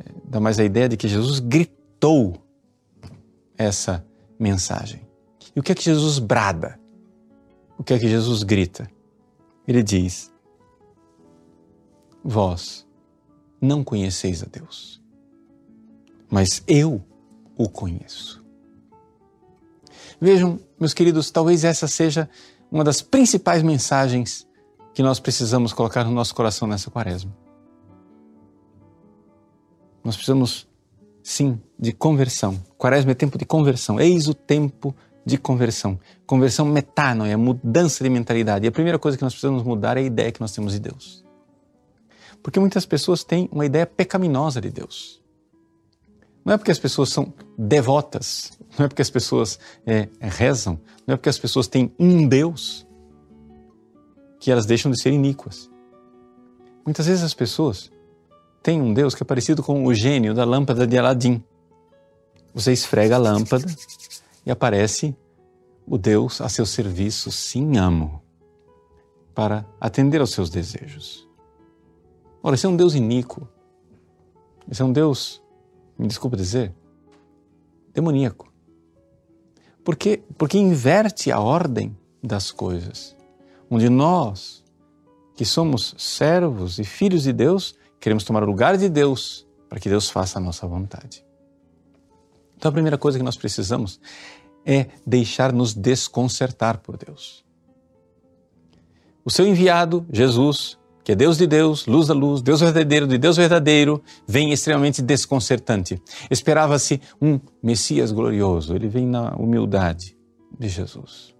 eh, 0.00 0.14
dá 0.24 0.40
mais 0.40 0.58
a 0.58 0.64
ideia 0.64 0.88
de 0.88 0.96
que 0.96 1.06
Jesus 1.06 1.40
gritou 1.40 2.42
essa 3.54 4.02
mensagem. 4.40 5.06
E 5.54 5.60
o 5.60 5.62
que 5.62 5.72
é 5.72 5.74
que 5.74 5.84
Jesus 5.84 6.18
brada? 6.18 6.80
O 7.76 7.84
que 7.84 7.92
é 7.92 7.98
que 7.98 8.08
Jesus 8.08 8.42
grita? 8.44 8.90
Ele 9.68 9.82
diz: 9.82 10.32
Vós 12.24 12.86
não 13.60 13.84
conheceis 13.84 14.42
a 14.42 14.46
Deus, 14.46 15.01
mas 16.32 16.64
eu 16.66 17.04
o 17.58 17.68
conheço. 17.68 18.42
Vejam, 20.18 20.58
meus 20.80 20.94
queridos, 20.94 21.30
talvez 21.30 21.62
essa 21.62 21.86
seja 21.86 22.28
uma 22.70 22.82
das 22.82 23.02
principais 23.02 23.62
mensagens 23.62 24.48
que 24.94 25.02
nós 25.02 25.20
precisamos 25.20 25.74
colocar 25.74 26.04
no 26.04 26.10
nosso 26.10 26.34
coração 26.34 26.66
nessa 26.66 26.90
quaresma. 26.90 27.36
Nós 30.02 30.16
precisamos, 30.16 30.66
sim, 31.22 31.60
de 31.78 31.92
conversão. 31.92 32.58
Quaresma 32.78 33.12
é 33.12 33.14
tempo 33.14 33.36
de 33.36 33.44
conversão. 33.44 34.00
Eis 34.00 34.26
o 34.26 34.32
tempo 34.32 34.96
de 35.26 35.36
conversão. 35.36 36.00
Conversão 36.26 36.64
metanoia, 36.64 37.36
mudança 37.36 38.02
de 38.02 38.08
mentalidade. 38.08 38.64
E 38.64 38.68
a 38.68 38.72
primeira 38.72 38.98
coisa 38.98 39.18
que 39.18 39.22
nós 39.22 39.34
precisamos 39.34 39.62
mudar 39.62 39.98
é 39.98 40.00
a 40.00 40.04
ideia 40.04 40.32
que 40.32 40.40
nós 40.40 40.52
temos 40.52 40.72
de 40.72 40.80
Deus. 40.80 41.22
Porque 42.42 42.58
muitas 42.58 42.86
pessoas 42.86 43.22
têm 43.22 43.50
uma 43.52 43.66
ideia 43.66 43.86
pecaminosa 43.86 44.62
de 44.62 44.70
Deus. 44.70 45.21
Não 46.44 46.54
é 46.54 46.58
porque 46.58 46.70
as 46.70 46.78
pessoas 46.78 47.10
são 47.10 47.32
devotas, 47.56 48.58
não 48.78 48.86
é 48.86 48.88
porque 48.88 49.02
as 49.02 49.10
pessoas 49.10 49.58
é, 49.86 50.08
rezam, 50.20 50.80
não 51.06 51.14
é 51.14 51.16
porque 51.16 51.28
as 51.28 51.38
pessoas 51.38 51.68
têm 51.68 51.94
um 51.98 52.26
Deus 52.26 52.86
que 54.40 54.50
elas 54.50 54.66
deixam 54.66 54.90
de 54.90 55.00
ser 55.00 55.12
iníquas. 55.12 55.70
Muitas 56.84 57.06
vezes 57.06 57.22
as 57.22 57.34
pessoas 57.34 57.92
têm 58.62 58.80
um 58.80 58.92
Deus 58.92 59.14
que 59.14 59.22
é 59.22 59.26
parecido 59.26 59.62
com 59.62 59.84
o 59.84 59.94
gênio 59.94 60.34
da 60.34 60.44
lâmpada 60.44 60.86
de 60.86 60.98
Aladim. 60.98 61.42
Você 62.52 62.72
esfrega 62.72 63.14
a 63.14 63.18
lâmpada 63.18 63.66
e 64.44 64.50
aparece 64.50 65.16
o 65.86 65.96
Deus 65.96 66.40
a 66.40 66.48
seu 66.48 66.66
serviço, 66.66 67.30
sim, 67.30 67.76
amo, 67.76 68.22
para 69.34 69.66
atender 69.80 70.20
aos 70.20 70.30
seus 70.30 70.50
desejos. 70.50 71.28
Ora, 72.42 72.54
esse 72.54 72.66
é 72.66 72.68
um 72.68 72.76
Deus 72.76 72.94
iníquo. 72.94 73.48
Esse 74.70 74.82
é 74.82 74.84
um 74.84 74.92
Deus, 74.92 75.41
me 75.98 76.06
desculpa 76.06 76.36
dizer, 76.36 76.74
demoníaco. 77.92 78.52
Por 79.84 79.96
quê? 79.96 80.22
Porque 80.38 80.58
inverte 80.58 81.30
a 81.30 81.40
ordem 81.40 81.96
das 82.22 82.50
coisas 82.50 83.16
onde 83.74 83.88
nós, 83.88 84.62
que 85.34 85.46
somos 85.46 85.94
servos 85.96 86.78
e 86.78 86.84
filhos 86.84 87.22
de 87.22 87.32
Deus, 87.32 87.74
queremos 87.98 88.22
tomar 88.22 88.42
o 88.42 88.46
lugar 88.46 88.76
de 88.76 88.86
Deus 88.86 89.46
para 89.66 89.80
que 89.80 89.88
Deus 89.88 90.10
faça 90.10 90.38
a 90.38 90.42
nossa 90.42 90.66
vontade. 90.66 91.24
Então 92.54 92.68
a 92.68 92.72
primeira 92.72 92.98
coisa 92.98 93.16
que 93.16 93.24
nós 93.24 93.38
precisamos 93.38 93.98
é 94.66 94.88
deixar-nos 95.06 95.72
desconcertar 95.72 96.80
por 96.80 96.98
Deus. 96.98 97.42
O 99.24 99.30
seu 99.30 99.46
enviado, 99.46 100.06
Jesus, 100.12 100.78
que 101.04 101.12
é 101.12 101.14
Deus 101.14 101.36
de 101.36 101.46
Deus, 101.46 101.86
luz 101.86 102.08
da 102.08 102.14
luz, 102.14 102.42
Deus 102.42 102.60
verdadeiro 102.60 103.06
de 103.06 103.18
Deus 103.18 103.36
verdadeiro, 103.36 104.02
vem 104.26 104.52
extremamente 104.52 105.02
desconcertante. 105.02 106.00
Esperava-se 106.30 107.00
um 107.20 107.40
Messias 107.62 108.12
glorioso, 108.12 108.74
ele 108.74 108.88
vem 108.88 109.06
na 109.06 109.34
humildade 109.34 110.16
de 110.58 110.68
Jesus. 110.68 111.34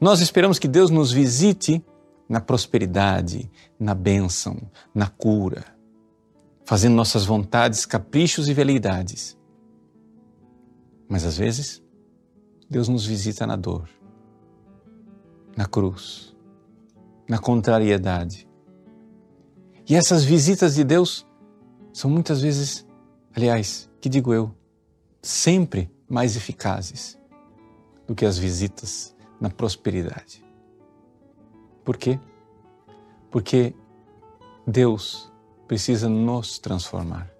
Nós 0.00 0.20
esperamos 0.20 0.58
que 0.58 0.68
Deus 0.68 0.90
nos 0.90 1.10
visite 1.10 1.84
na 2.28 2.40
prosperidade, 2.40 3.50
na 3.78 3.94
bênção, 3.94 4.56
na 4.94 5.08
cura, 5.08 5.64
fazendo 6.64 6.94
nossas 6.94 7.24
vontades, 7.24 7.84
caprichos 7.84 8.48
e 8.48 8.54
veleidades. 8.54 9.36
Mas 11.08 11.24
às 11.24 11.36
vezes, 11.36 11.82
Deus 12.70 12.88
nos 12.88 13.04
visita 13.04 13.46
na 13.46 13.56
dor, 13.56 13.88
na 15.56 15.66
cruz, 15.66 16.34
na 17.28 17.38
contrariedade. 17.38 18.48
E 19.88 19.96
essas 19.96 20.24
visitas 20.24 20.74
de 20.74 20.84
Deus 20.84 21.26
são 21.92 22.10
muitas 22.10 22.40
vezes, 22.40 22.86
aliás, 23.34 23.90
que 24.00 24.08
digo 24.08 24.32
eu, 24.32 24.54
sempre 25.20 25.90
mais 26.08 26.36
eficazes 26.36 27.18
do 28.06 28.14
que 28.14 28.24
as 28.24 28.38
visitas 28.38 29.14
na 29.40 29.50
prosperidade. 29.50 30.44
Por 31.84 31.96
quê? 31.96 32.18
Porque 33.30 33.74
Deus 34.66 35.32
precisa 35.66 36.08
nos 36.08 36.58
transformar. 36.58 37.30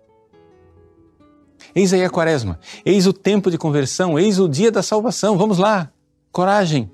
Eis 1.74 1.92
aí 1.92 2.04
a 2.04 2.10
quaresma, 2.10 2.58
eis 2.84 3.06
o 3.06 3.12
tempo 3.12 3.50
de 3.50 3.56
conversão, 3.56 4.18
eis 4.18 4.38
o 4.38 4.48
dia 4.48 4.70
da 4.70 4.82
salvação. 4.82 5.38
Vamos 5.38 5.58
lá, 5.58 5.92
coragem. 6.30 6.90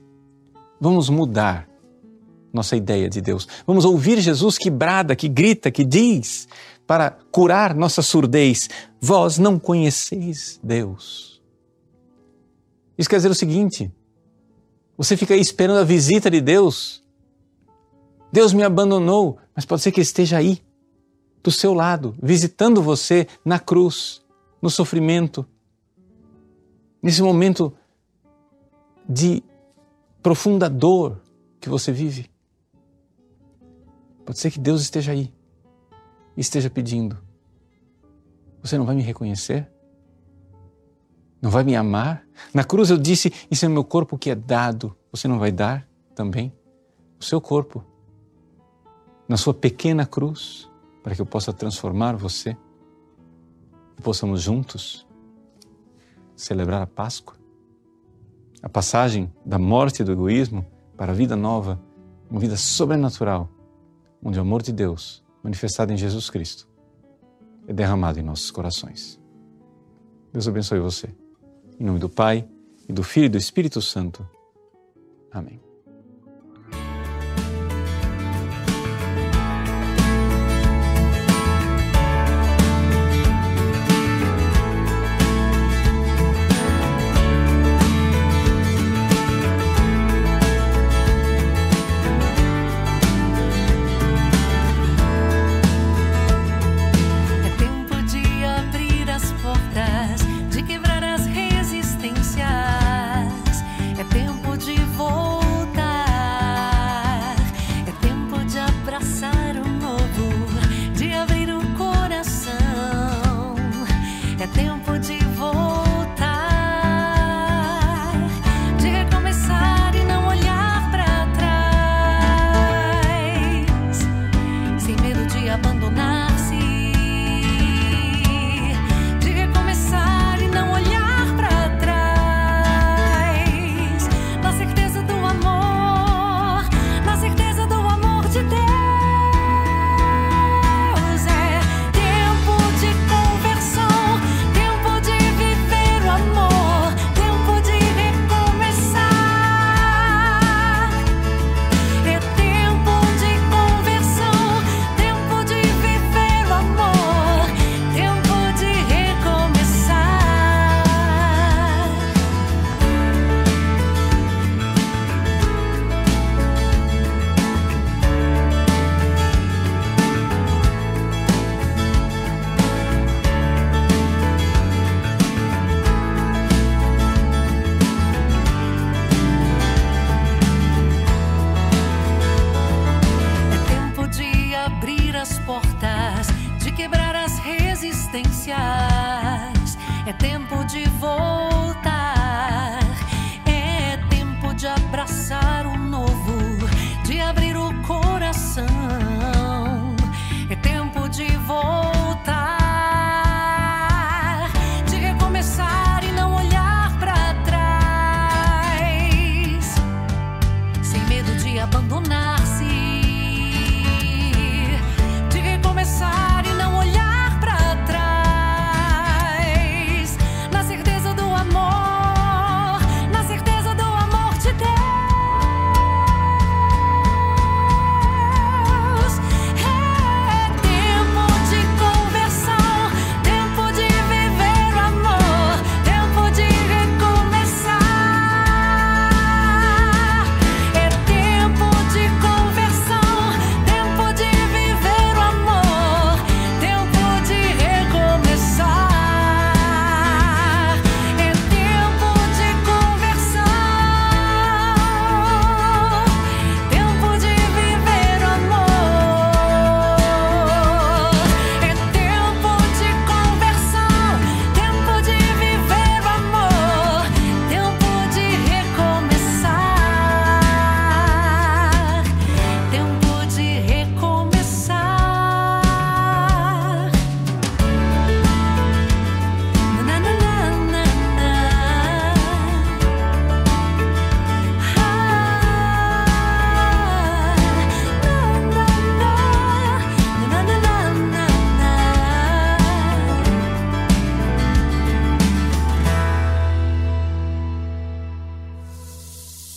Vamos 0.80 1.08
mudar 1.08 1.67
nossa 2.58 2.76
ideia 2.76 3.08
de 3.08 3.20
Deus. 3.20 3.48
Vamos 3.66 3.84
ouvir 3.84 4.20
Jesus 4.20 4.58
que 4.58 4.70
brada, 4.70 5.16
que 5.16 5.28
grita, 5.28 5.70
que 5.70 5.84
diz, 5.84 6.46
para 6.86 7.16
curar 7.30 7.74
nossa 7.74 8.02
surdez: 8.02 8.68
Vós 9.00 9.38
não 9.38 9.58
conheceis 9.58 10.60
Deus. 10.62 11.40
Isso 12.96 13.08
quer 13.08 13.16
dizer 13.16 13.30
o 13.30 13.34
seguinte: 13.34 13.90
você 14.96 15.16
fica 15.16 15.34
aí 15.34 15.40
esperando 15.40 15.78
a 15.78 15.84
visita 15.84 16.30
de 16.30 16.40
Deus. 16.40 17.04
Deus 18.32 18.52
me 18.52 18.62
abandonou, 18.62 19.38
mas 19.54 19.64
pode 19.64 19.80
ser 19.80 19.92
que 19.92 20.00
Ele 20.00 20.02
esteja 20.02 20.36
aí, 20.36 20.60
do 21.42 21.50
seu 21.50 21.72
lado, 21.72 22.14
visitando 22.20 22.82
você 22.82 23.26
na 23.44 23.58
cruz, 23.58 24.20
no 24.60 24.68
sofrimento, 24.68 25.46
nesse 27.02 27.22
momento 27.22 27.72
de 29.08 29.42
profunda 30.22 30.68
dor 30.68 31.22
que 31.60 31.68
você 31.68 31.90
vive. 31.92 32.28
Pode 34.28 34.40
ser 34.40 34.50
que 34.50 34.58
Deus 34.58 34.82
esteja 34.82 35.12
aí 35.12 35.32
e 36.36 36.40
esteja 36.42 36.68
pedindo: 36.68 37.16
Você 38.60 38.76
não 38.76 38.84
vai 38.84 38.94
me 38.94 39.00
reconhecer? 39.00 39.66
Não 41.40 41.50
vai 41.50 41.64
me 41.64 41.74
amar? 41.74 42.26
Na 42.52 42.62
cruz 42.62 42.90
eu 42.90 42.98
disse: 42.98 43.32
Isso 43.50 43.64
é 43.64 43.70
meu 43.70 43.82
corpo 43.82 44.18
que 44.18 44.28
é 44.28 44.34
dado. 44.34 44.94
Você 45.10 45.26
não 45.26 45.38
vai 45.38 45.50
dar 45.50 45.88
também 46.14 46.52
o 47.18 47.24
seu 47.24 47.40
corpo 47.40 47.82
na 49.26 49.38
sua 49.38 49.54
pequena 49.54 50.04
cruz 50.04 50.70
para 51.02 51.14
que 51.14 51.22
eu 51.22 51.26
possa 51.26 51.50
transformar 51.50 52.14
você 52.14 52.54
e 53.98 54.02
possamos 54.02 54.42
juntos 54.42 55.06
celebrar 56.36 56.82
a 56.82 56.86
Páscoa? 56.86 57.34
A 58.62 58.68
passagem 58.68 59.32
da 59.42 59.58
morte 59.58 60.04
do 60.04 60.12
egoísmo 60.12 60.66
para 60.98 61.12
a 61.12 61.14
vida 61.14 61.34
nova, 61.34 61.80
uma 62.30 62.38
vida 62.38 62.58
sobrenatural, 62.58 63.48
onde 64.22 64.38
o 64.38 64.42
amor 64.42 64.62
de 64.62 64.72
Deus, 64.72 65.24
manifestado 65.42 65.92
em 65.92 65.96
Jesus 65.96 66.30
Cristo, 66.30 66.68
é 67.66 67.72
derramado 67.72 68.18
em 68.18 68.22
nossos 68.22 68.50
corações. 68.50 69.20
Deus 70.32 70.48
abençoe 70.48 70.80
você. 70.80 71.08
Em 71.78 71.84
nome 71.84 71.98
do 71.98 72.08
Pai, 72.08 72.48
e 72.88 72.92
do 72.92 73.02
Filho 73.02 73.26
e 73.26 73.28
do 73.28 73.38
Espírito 73.38 73.82
Santo. 73.82 74.26
Amém. 75.30 75.67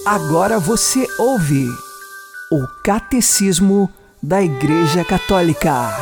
Agora 0.05 0.57
você 0.57 1.07
ouve 1.19 1.67
o 2.51 2.65
Catecismo 2.83 3.87
da 4.21 4.41
Igreja 4.41 5.05
Católica. 5.05 5.95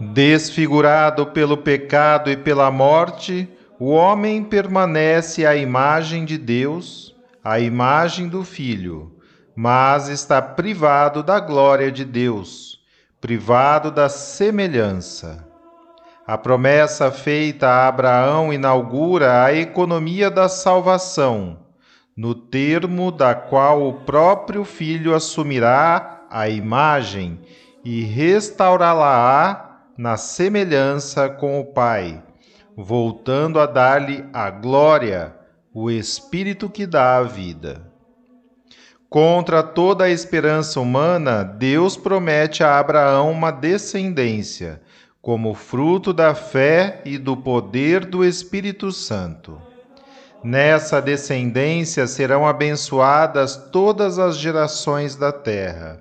Desfigurado 0.00 1.26
pelo 1.26 1.56
pecado 1.56 2.30
e 2.30 2.36
pela 2.36 2.70
morte, 2.70 3.48
o 3.80 3.90
homem 3.90 4.44
permanece 4.44 5.44
à 5.44 5.56
imagem 5.56 6.24
de 6.24 6.38
Deus, 6.38 7.16
à 7.42 7.58
imagem 7.58 8.28
do 8.28 8.44
Filho, 8.44 9.16
mas 9.56 10.08
está 10.08 10.40
privado 10.40 11.20
da 11.20 11.40
glória 11.40 11.90
de 11.90 12.04
Deus, 12.04 12.78
privado 13.20 13.90
da 13.90 14.08
semelhança. 14.08 15.49
A 16.30 16.38
promessa 16.38 17.10
feita 17.10 17.66
a 17.66 17.88
Abraão 17.88 18.52
inaugura 18.52 19.42
a 19.42 19.52
economia 19.52 20.30
da 20.30 20.48
salvação, 20.48 21.58
no 22.16 22.36
termo 22.36 23.10
da 23.10 23.34
qual 23.34 23.84
o 23.84 23.94
próprio 24.04 24.64
Filho 24.64 25.12
assumirá 25.12 26.24
a 26.30 26.48
imagem 26.48 27.40
e 27.84 28.04
restaurá-la 28.04 29.88
na 29.98 30.16
semelhança 30.16 31.28
com 31.28 31.58
o 31.58 31.64
Pai, 31.64 32.22
voltando 32.76 33.58
a 33.58 33.66
dar-lhe 33.66 34.24
a 34.32 34.50
glória, 34.50 35.34
o 35.74 35.90
Espírito 35.90 36.70
que 36.70 36.86
dá 36.86 37.16
a 37.16 37.24
vida. 37.24 37.90
Contra 39.08 39.64
toda 39.64 40.04
a 40.04 40.10
esperança 40.10 40.78
humana, 40.78 41.42
Deus 41.42 41.96
promete 41.96 42.62
a 42.62 42.78
Abraão 42.78 43.32
uma 43.32 43.50
descendência, 43.50 44.80
como 45.22 45.54
fruto 45.54 46.12
da 46.12 46.34
fé 46.34 47.02
e 47.04 47.18
do 47.18 47.36
poder 47.36 48.04
do 48.04 48.24
Espírito 48.24 48.90
Santo. 48.90 49.60
Nessa 50.42 51.02
descendência 51.02 52.06
serão 52.06 52.46
abençoadas 52.46 53.56
todas 53.70 54.18
as 54.18 54.38
gerações 54.38 55.14
da 55.14 55.30
terra. 55.30 56.00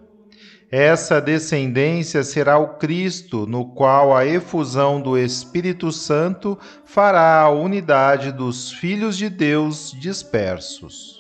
Essa 0.72 1.20
descendência 1.20 2.24
será 2.24 2.58
o 2.58 2.76
Cristo, 2.78 3.46
no 3.48 3.74
qual 3.74 4.16
a 4.16 4.26
efusão 4.26 5.02
do 5.02 5.18
Espírito 5.18 5.92
Santo 5.92 6.58
fará 6.86 7.42
a 7.42 7.50
unidade 7.50 8.32
dos 8.32 8.72
filhos 8.72 9.18
de 9.18 9.30
Deus 9.30 9.94
dispersos. 10.00 11.19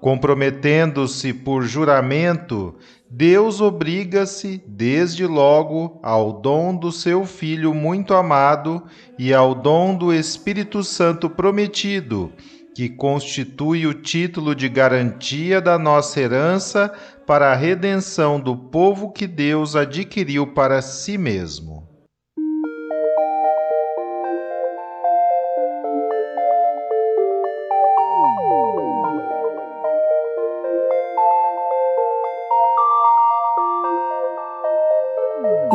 Comprometendo-se 0.00 1.32
por 1.32 1.62
juramento, 1.62 2.74
Deus 3.08 3.60
obriga-se, 3.60 4.62
desde 4.66 5.26
logo, 5.26 5.98
ao 6.02 6.32
dom 6.32 6.76
do 6.76 6.92
seu 6.92 7.24
Filho 7.24 7.72
muito 7.72 8.14
amado 8.14 8.82
e 9.18 9.32
ao 9.32 9.54
dom 9.54 9.96
do 9.96 10.12
Espírito 10.12 10.84
Santo 10.84 11.30
prometido, 11.30 12.32
que 12.74 12.88
constitui 12.88 13.86
o 13.86 13.94
título 13.94 14.54
de 14.54 14.68
garantia 14.68 15.60
da 15.60 15.78
nossa 15.78 16.20
herança 16.20 16.92
para 17.26 17.52
a 17.52 17.56
redenção 17.56 18.38
do 18.38 18.54
povo 18.56 19.10
que 19.12 19.26
Deus 19.26 19.74
adquiriu 19.74 20.48
para 20.48 20.82
si 20.82 21.16
mesmo. 21.16 21.95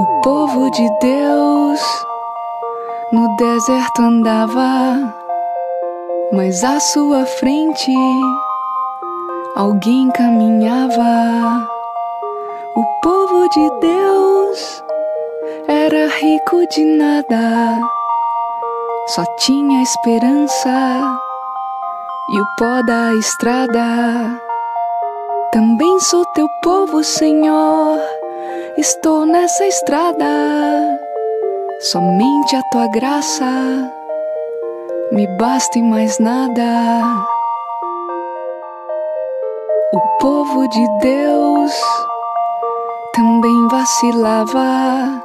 O 0.02 0.20
povo 0.22 0.72
de 0.72 0.90
Deus 1.00 1.80
no 3.12 3.36
deserto 3.36 4.02
andava, 4.02 4.98
mas 6.34 6.64
à 6.64 6.80
sua 6.80 7.24
frente 7.24 7.94
alguém 9.56 10.10
caminhava. 10.10 11.68
O 12.76 12.84
povo 13.04 13.48
de 13.50 13.70
Deus 13.80 14.84
era 15.68 16.08
rico 16.08 16.66
de 16.72 16.84
nada, 16.84 17.80
só 19.10 19.24
tinha 19.38 19.84
esperança 19.84 21.16
e 22.32 22.42
o 22.42 22.46
pó 22.58 22.82
da 22.88 23.14
estrada. 23.14 24.42
Também 25.52 26.00
sou 26.00 26.26
teu 26.34 26.48
povo, 26.64 27.04
Senhor. 27.04 28.21
Estou 28.78 29.26
nessa 29.26 29.66
estrada, 29.66 30.26
somente 31.80 32.56
a 32.56 32.62
tua 32.72 32.88
graça 32.88 33.46
me 35.12 35.28
basta 35.28 35.78
e 35.78 35.82
mais 35.82 36.18
nada. 36.20 36.64
O 39.94 40.00
povo 40.20 40.68
de 40.70 40.88
Deus 41.00 41.72
também 43.14 43.68
vacilava, 43.68 45.22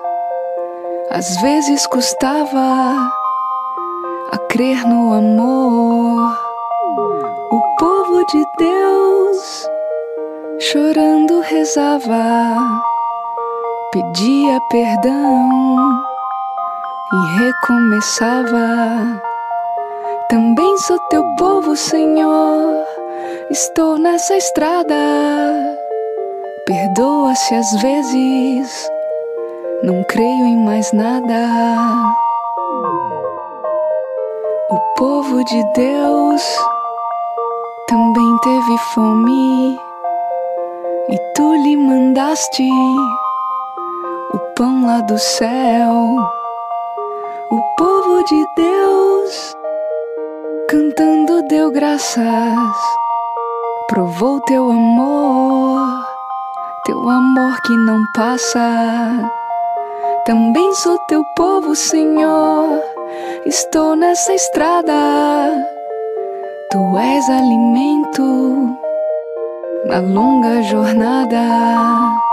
às 1.11 1.41
vezes 1.41 1.87
custava 1.87 2.97
a 4.33 4.39
crer 4.51 4.85
no 4.89 5.13
amor. 5.13 6.37
O 7.53 7.61
povo 7.79 8.27
de 8.27 8.45
Deus 8.59 9.69
chorando 10.59 11.41
rezava 11.41 12.57
pedia 13.97 14.61
perdão 14.69 15.49
e 17.15 17.39
recomeçava. 17.39 19.23
Também 20.29 20.77
sou 20.79 20.99
teu 21.09 21.25
povo, 21.39 21.75
Senhor. 21.75 22.85
Estou 23.51 23.97
nessa 23.97 24.37
estrada. 24.37 24.95
Perdoa 26.67 27.35
se 27.35 27.55
às 27.55 27.81
vezes 27.81 28.89
não 29.83 30.05
creio 30.05 30.45
em 30.45 30.59
mais 30.59 30.93
nada. 30.93 31.49
O 34.69 34.79
povo 34.99 35.43
de 35.43 35.73
Deus 35.73 36.43
também 37.89 38.39
teve 38.43 38.79
fome 38.93 39.79
e 41.09 41.19
tu 41.35 41.55
lhe 41.55 41.77
mandaste 41.77 42.69
pão 44.57 44.87
lá 44.87 45.01
do 45.03 45.19
céu. 45.19 46.17
O 47.51 47.61
povo 47.77 48.25
de 48.25 48.45
Deus 48.57 49.55
cantando 50.69 51.43
deu 51.49 51.71
graças, 51.71 52.77
provou 53.89 54.41
teu 54.41 54.71
amor, 54.71 55.87
teu 56.87 56.99
amor 57.09 57.61
que 57.67 57.77
não 57.77 58.01
passa. 58.15 59.31
Também 60.25 60.73
sou 60.75 60.99
teu 61.07 61.23
povo, 61.37 61.77
Senhor. 61.77 62.83
Estou 63.45 63.95
nessa 63.95 64.35
estrada. 64.35 64.93
Tu 66.73 66.99
és 66.99 67.29
alimento 67.31 68.77
na 69.85 70.01
longa 70.01 70.63
jornada. 70.63 72.27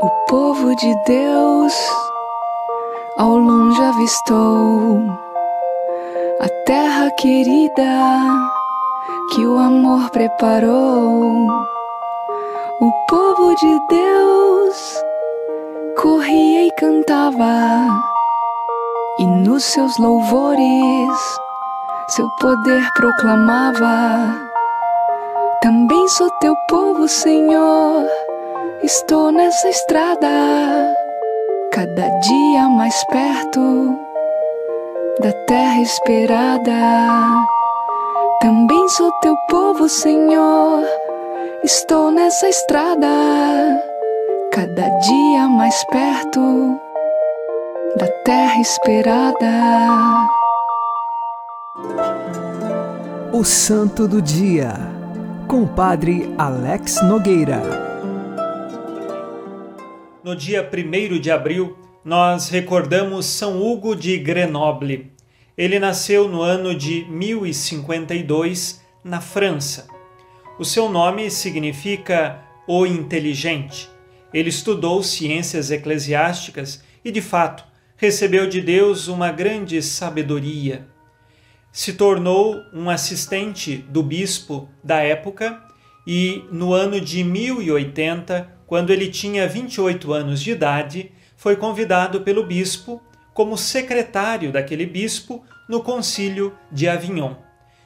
O 0.00 0.10
povo 0.28 0.76
de 0.76 0.94
Deus 1.06 1.74
ao 3.16 3.36
longe 3.36 3.82
avistou 3.82 5.02
a 6.40 6.48
terra 6.64 7.10
querida 7.18 7.82
que 9.34 9.44
o 9.44 9.58
amor 9.58 10.08
preparou. 10.10 11.48
O 12.80 12.92
povo 13.08 13.56
de 13.56 13.86
Deus 13.88 15.02
corria 15.96 16.66
e 16.66 16.70
cantava, 16.78 17.88
e 19.18 19.26
nos 19.26 19.64
seus 19.64 19.98
louvores 19.98 21.40
seu 22.06 22.28
poder 22.40 22.88
proclamava. 22.94 24.32
Também 25.60 26.06
sou 26.06 26.30
teu 26.38 26.54
povo, 26.68 27.08
Senhor, 27.08 28.06
estou 28.82 29.32
nessa 29.32 29.68
estrada, 29.68 30.28
cada 31.72 32.08
dia 32.20 32.68
mais 32.68 33.04
perto 33.06 33.98
da 35.20 35.32
terra 35.46 35.80
esperada. 35.80 36.72
Também 38.40 38.88
sou 38.90 39.10
teu 39.20 39.36
povo, 39.48 39.88
Senhor, 39.88 40.84
estou 41.64 42.10
nessa 42.10 42.48
estrada 42.48 43.08
cada 44.52 44.88
dia 44.98 45.48
mais 45.48 45.84
perto 45.84 46.80
da 47.96 48.08
terra 48.24 48.60
esperada. 48.60 49.46
O 53.32 53.44
Santo 53.44 54.08
do 54.08 54.20
Dia, 54.20 54.74
com 55.46 55.62
o 55.62 55.68
Padre 55.68 56.34
Alex 56.36 57.00
Nogueira. 57.02 57.87
No 60.22 60.34
dia 60.34 60.68
1 60.68 61.18
de 61.18 61.30
abril, 61.30 61.78
nós 62.04 62.48
recordamos 62.48 63.26
São 63.26 63.62
Hugo 63.62 63.94
de 63.94 64.18
Grenoble. 64.18 65.12
Ele 65.56 65.78
nasceu 65.78 66.28
no 66.28 66.42
ano 66.42 66.74
de 66.74 67.04
1052 67.10 68.82
na 69.04 69.20
França. 69.20 69.86
O 70.58 70.64
seu 70.64 70.88
nome 70.88 71.30
significa 71.30 72.40
o 72.66 72.84
inteligente 72.84 73.88
ele 74.32 74.50
estudou 74.50 75.02
ciências 75.02 75.70
eclesiásticas 75.70 76.82
e, 77.04 77.10
de 77.10 77.22
fato, 77.22 77.64
recebeu 77.96 78.48
de 78.48 78.60
Deus 78.60 79.08
uma 79.08 79.32
grande 79.32 79.82
sabedoria. 79.82 80.86
Se 81.72 81.94
tornou 81.94 82.56
um 82.72 82.90
assistente 82.90 83.76
do 83.76 84.02
bispo 84.02 84.68
da 84.82 84.98
época 85.00 85.62
e, 86.06 86.44
no 86.50 86.72
ano 86.72 87.00
de 87.00 87.24
1080, 87.24 88.57
quando 88.68 88.90
ele 88.90 89.08
tinha 89.08 89.48
28 89.48 90.12
anos 90.12 90.42
de 90.42 90.50
idade, 90.50 91.10
foi 91.36 91.56
convidado 91.56 92.20
pelo 92.20 92.44
bispo 92.44 93.02
como 93.32 93.56
secretário 93.56 94.52
daquele 94.52 94.84
bispo 94.84 95.42
no 95.66 95.82
concílio 95.82 96.54
de 96.70 96.86
Avignon. 96.86 97.34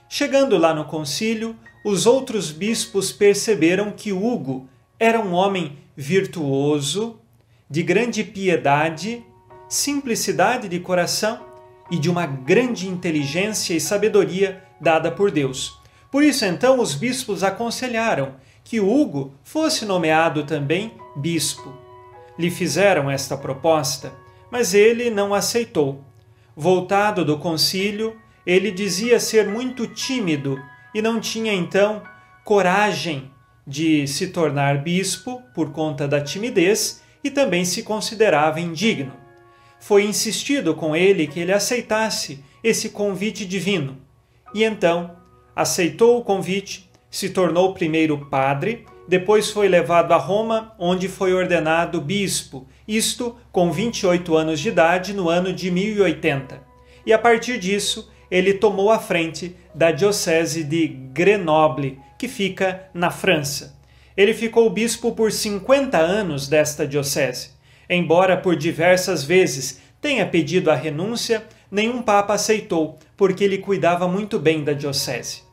Chegando 0.09 0.59
lá 0.59 0.75
no 0.75 0.85
concílio, 0.85 1.57
os 1.85 2.05
outros 2.05 2.51
bispos 2.51 3.13
perceberam 3.13 3.93
que 3.93 4.13
Hugo 4.13 4.69
era 4.99 5.21
um 5.21 5.33
homem 5.33 5.79
virtuoso, 5.97 7.21
de 7.71 7.83
grande 7.85 8.25
piedade, 8.25 9.25
simplicidade 9.69 10.69
de 10.69 10.81
coração 10.81 11.47
e 11.93 11.99
de 11.99 12.11
uma 12.11 12.27
grande 12.27 12.89
inteligência 12.89 13.73
e 13.73 13.81
sabedoria 13.81 14.65
dada 14.81 15.13
por 15.13 15.31
Deus. 15.31 15.81
Por 16.11 16.25
isso, 16.25 16.45
então, 16.45 16.81
os 16.81 16.95
bispos 16.95 17.45
aconselharam 17.45 18.35
que 18.65 18.81
Hugo 18.81 19.35
fosse 19.43 19.85
nomeado 19.85 20.45
também 20.45 20.93
bispo. 21.17 21.73
Lhe 22.39 22.51
fizeram 22.51 23.11
esta 23.11 23.37
proposta, 23.37 24.13
mas 24.51 24.75
ele 24.75 25.11
não 25.11 25.35
aceitou. 25.35 26.05
Voltado 26.57 27.25
do 27.25 27.39
concílio, 27.39 28.17
ele 28.47 28.71
dizia 28.71 29.19
ser 29.21 29.49
muito 29.49 29.87
tímido 29.87 30.61
e 30.95 31.01
não 31.01 31.21
tinha 31.21 31.53
então 31.53 32.03
coragem 32.45 33.31
de 33.67 34.07
se 34.07 34.29
tornar 34.29 34.83
bispo 34.83 35.41
por 35.55 35.71
conta 35.71 36.09
da 36.09 36.21
timidez 36.21 37.03
e 37.23 37.31
também 37.31 37.65
se 37.65 37.83
considerava 37.83 38.61
indigno. 38.61 39.13
Foi 39.81 40.05
insistido 40.05 40.75
com 40.75 40.95
ele 40.95 41.27
que 41.27 41.41
ele 41.41 41.53
aceitasse 41.53 42.45
esse 42.63 42.91
convite 42.91 43.45
divino. 43.45 43.99
E 44.55 44.65
então 44.65 45.17
aceitou 45.55 46.19
o 46.19 46.25
convite, 46.25 46.91
se 47.13 47.29
tornou 47.29 47.75
primeiro 47.75 48.17
padre, 48.31 48.87
depois 49.07 49.51
foi 49.51 49.69
levado 49.69 50.13
a 50.13 50.17
Roma, 50.17 50.75
onde 50.79 51.09
foi 51.09 51.35
ordenado 51.35 52.01
bispo, 52.01 52.67
isto 52.89 53.37
com 53.53 53.71
28 53.71 54.35
anos 54.35 54.59
de 54.59 54.71
idade 54.71 55.13
no 55.13 55.29
ano 55.29 55.53
de 55.53 55.71
1080. 55.71 56.63
E 57.05 57.13
a 57.13 57.19
partir 57.19 57.59
disso, 57.59 58.11
ele 58.31 58.55
tomou 58.55 58.91
a 58.91 58.99
frente 58.99 59.55
da 59.75 59.93
diocese 59.93 60.65
de 60.65 60.89
Grenoble, 60.89 61.99
que 62.19 62.27
fica 62.27 62.89
na 62.95 63.11
França. 63.11 63.79
Ele 64.17 64.33
ficou 64.33 64.71
bispo 64.71 65.13
por 65.13 65.31
50 65.31 65.99
anos 65.99 66.49
desta 66.49 66.87
diocese. 66.87 67.51
Embora 67.91 68.39
por 68.39 68.57
diversas 68.57 69.23
vezes 69.23 69.83
tenha 70.01 70.27
pedido 70.27 70.71
a 70.71 70.75
renúncia, 70.75 71.45
nenhum 71.71 72.01
papa 72.01 72.33
aceitou, 72.33 72.99
porque 73.19 73.45
ele 73.45 73.59
cuidava 73.59 74.09
muito 74.09 74.39
bem 74.39 74.65
da 74.65 74.73
diocese. 74.73 75.52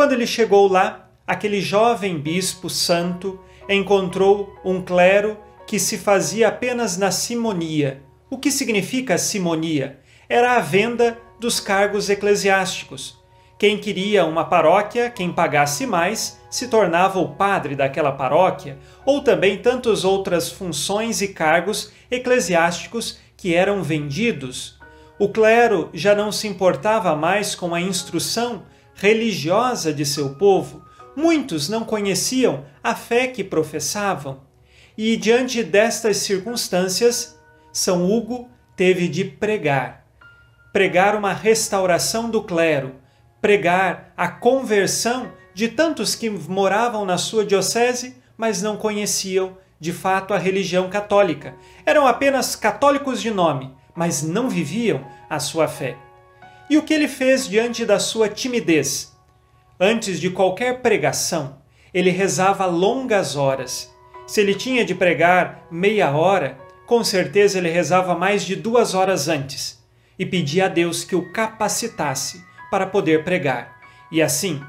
Quando 0.00 0.12
ele 0.12 0.26
chegou 0.26 0.66
lá, 0.66 1.10
aquele 1.26 1.60
jovem 1.60 2.18
bispo 2.18 2.70
santo 2.70 3.38
encontrou 3.68 4.58
um 4.64 4.80
clero 4.80 5.36
que 5.66 5.78
se 5.78 5.98
fazia 5.98 6.48
apenas 6.48 6.96
na 6.96 7.10
simonia. 7.10 8.02
O 8.30 8.38
que 8.38 8.50
significa 8.50 9.18
simonia? 9.18 10.00
Era 10.26 10.56
a 10.56 10.58
venda 10.58 11.18
dos 11.38 11.60
cargos 11.60 12.08
eclesiásticos. 12.08 13.18
Quem 13.58 13.76
queria 13.76 14.24
uma 14.24 14.46
paróquia, 14.46 15.10
quem 15.10 15.30
pagasse 15.30 15.86
mais, 15.86 16.40
se 16.50 16.68
tornava 16.68 17.18
o 17.18 17.34
padre 17.34 17.76
daquela 17.76 18.12
paróquia, 18.12 18.78
ou 19.04 19.20
também 19.20 19.58
tantas 19.58 20.02
outras 20.02 20.50
funções 20.50 21.20
e 21.20 21.28
cargos 21.28 21.92
eclesiásticos 22.10 23.18
que 23.36 23.54
eram 23.54 23.82
vendidos. 23.82 24.78
O 25.18 25.28
clero 25.28 25.90
já 25.92 26.14
não 26.14 26.32
se 26.32 26.48
importava 26.48 27.14
mais 27.14 27.54
com 27.54 27.74
a 27.74 27.80
instrução 27.82 28.62
religiosa 29.00 29.94
de 29.94 30.04
seu 30.04 30.34
povo. 30.34 30.84
Muitos 31.16 31.70
não 31.70 31.84
conheciam 31.84 32.66
a 32.84 32.94
fé 32.94 33.26
que 33.26 33.42
professavam. 33.42 34.42
E 34.96 35.16
diante 35.16 35.64
destas 35.64 36.18
circunstâncias, 36.18 37.40
São 37.72 38.10
Hugo 38.10 38.48
teve 38.76 39.08
de 39.08 39.24
pregar. 39.24 40.04
Pregar 40.70 41.16
uma 41.16 41.32
restauração 41.32 42.28
do 42.28 42.42
clero, 42.42 42.96
pregar 43.40 44.12
a 44.16 44.28
conversão 44.28 45.32
de 45.54 45.68
tantos 45.68 46.14
que 46.14 46.28
moravam 46.28 47.06
na 47.06 47.16
sua 47.16 47.44
diocese, 47.44 48.16
mas 48.36 48.60
não 48.60 48.76
conheciam 48.76 49.56
de 49.80 49.94
fato 49.94 50.34
a 50.34 50.38
religião 50.38 50.90
católica. 50.90 51.54
Eram 51.86 52.06
apenas 52.06 52.54
católicos 52.54 53.22
de 53.22 53.30
nome, 53.30 53.74
mas 53.94 54.22
não 54.22 54.50
viviam 54.50 55.02
a 55.28 55.40
sua 55.40 55.66
fé. 55.66 55.96
E 56.70 56.78
o 56.78 56.82
que 56.82 56.94
ele 56.94 57.08
fez 57.08 57.48
diante 57.48 57.84
da 57.84 57.98
sua 57.98 58.28
timidez? 58.28 59.12
Antes 59.78 60.20
de 60.20 60.30
qualquer 60.30 60.80
pregação, 60.80 61.58
ele 61.92 62.10
rezava 62.10 62.64
longas 62.64 63.34
horas. 63.34 63.92
Se 64.24 64.40
ele 64.40 64.54
tinha 64.54 64.84
de 64.84 64.94
pregar 64.94 65.66
meia 65.68 66.12
hora, 66.12 66.56
com 66.86 67.02
certeza 67.02 67.58
ele 67.58 67.68
rezava 67.68 68.14
mais 68.14 68.44
de 68.44 68.54
duas 68.54 68.94
horas 68.94 69.28
antes 69.28 69.84
e 70.16 70.24
pedia 70.24 70.66
a 70.66 70.68
Deus 70.68 71.02
que 71.02 71.16
o 71.16 71.32
capacitasse 71.32 72.44
para 72.70 72.86
poder 72.86 73.24
pregar. 73.24 73.80
E 74.12 74.22
assim, 74.22 74.62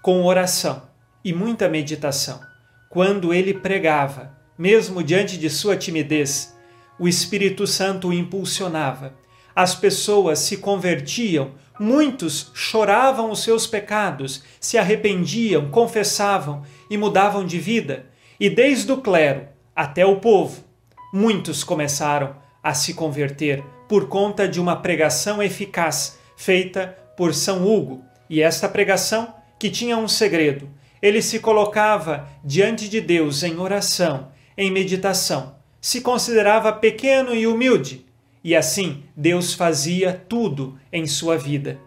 com 0.00 0.24
oração 0.24 0.88
e 1.24 1.32
muita 1.32 1.68
meditação, 1.68 2.40
quando 2.88 3.34
ele 3.34 3.52
pregava, 3.52 4.38
mesmo 4.56 5.02
diante 5.02 5.36
de 5.36 5.50
sua 5.50 5.76
timidez, 5.76 6.56
o 7.00 7.08
Espírito 7.08 7.66
Santo 7.66 8.08
o 8.08 8.12
impulsionava. 8.12 9.20
As 9.54 9.74
pessoas 9.74 10.38
se 10.38 10.58
convertiam, 10.58 11.52
muitos 11.78 12.50
choravam 12.54 13.30
os 13.30 13.42
seus 13.42 13.66
pecados, 13.66 14.42
se 14.60 14.78
arrependiam, 14.78 15.70
confessavam 15.70 16.62
e 16.88 16.96
mudavam 16.96 17.44
de 17.44 17.58
vida. 17.58 18.06
E 18.38 18.48
desde 18.48 18.90
o 18.92 18.98
clero 18.98 19.46
até 19.74 20.04
o 20.06 20.16
povo, 20.16 20.64
muitos 21.12 21.62
começaram 21.62 22.34
a 22.62 22.72
se 22.74 22.94
converter 22.94 23.62
por 23.88 24.08
conta 24.08 24.48
de 24.48 24.60
uma 24.60 24.76
pregação 24.76 25.42
eficaz 25.42 26.18
feita 26.36 26.96
por 27.16 27.34
São 27.34 27.66
Hugo. 27.66 28.02
E 28.30 28.40
esta 28.40 28.68
pregação, 28.68 29.34
que 29.58 29.68
tinha 29.68 29.96
um 29.96 30.08
segredo, 30.08 30.68
ele 31.02 31.20
se 31.20 31.40
colocava 31.40 32.28
diante 32.44 32.88
de 32.88 33.00
Deus 33.00 33.42
em 33.42 33.58
oração, 33.58 34.28
em 34.56 34.70
meditação, 34.70 35.56
se 35.80 36.00
considerava 36.00 36.72
pequeno 36.72 37.34
e 37.34 37.46
humilde, 37.46 38.06
e 38.44 38.54
assim 38.56 39.04
Deus 39.16 39.54
fazia 39.54 40.12
tudo 40.28 40.78
em 40.92 41.06
sua 41.06 41.36
vida. 41.36 41.78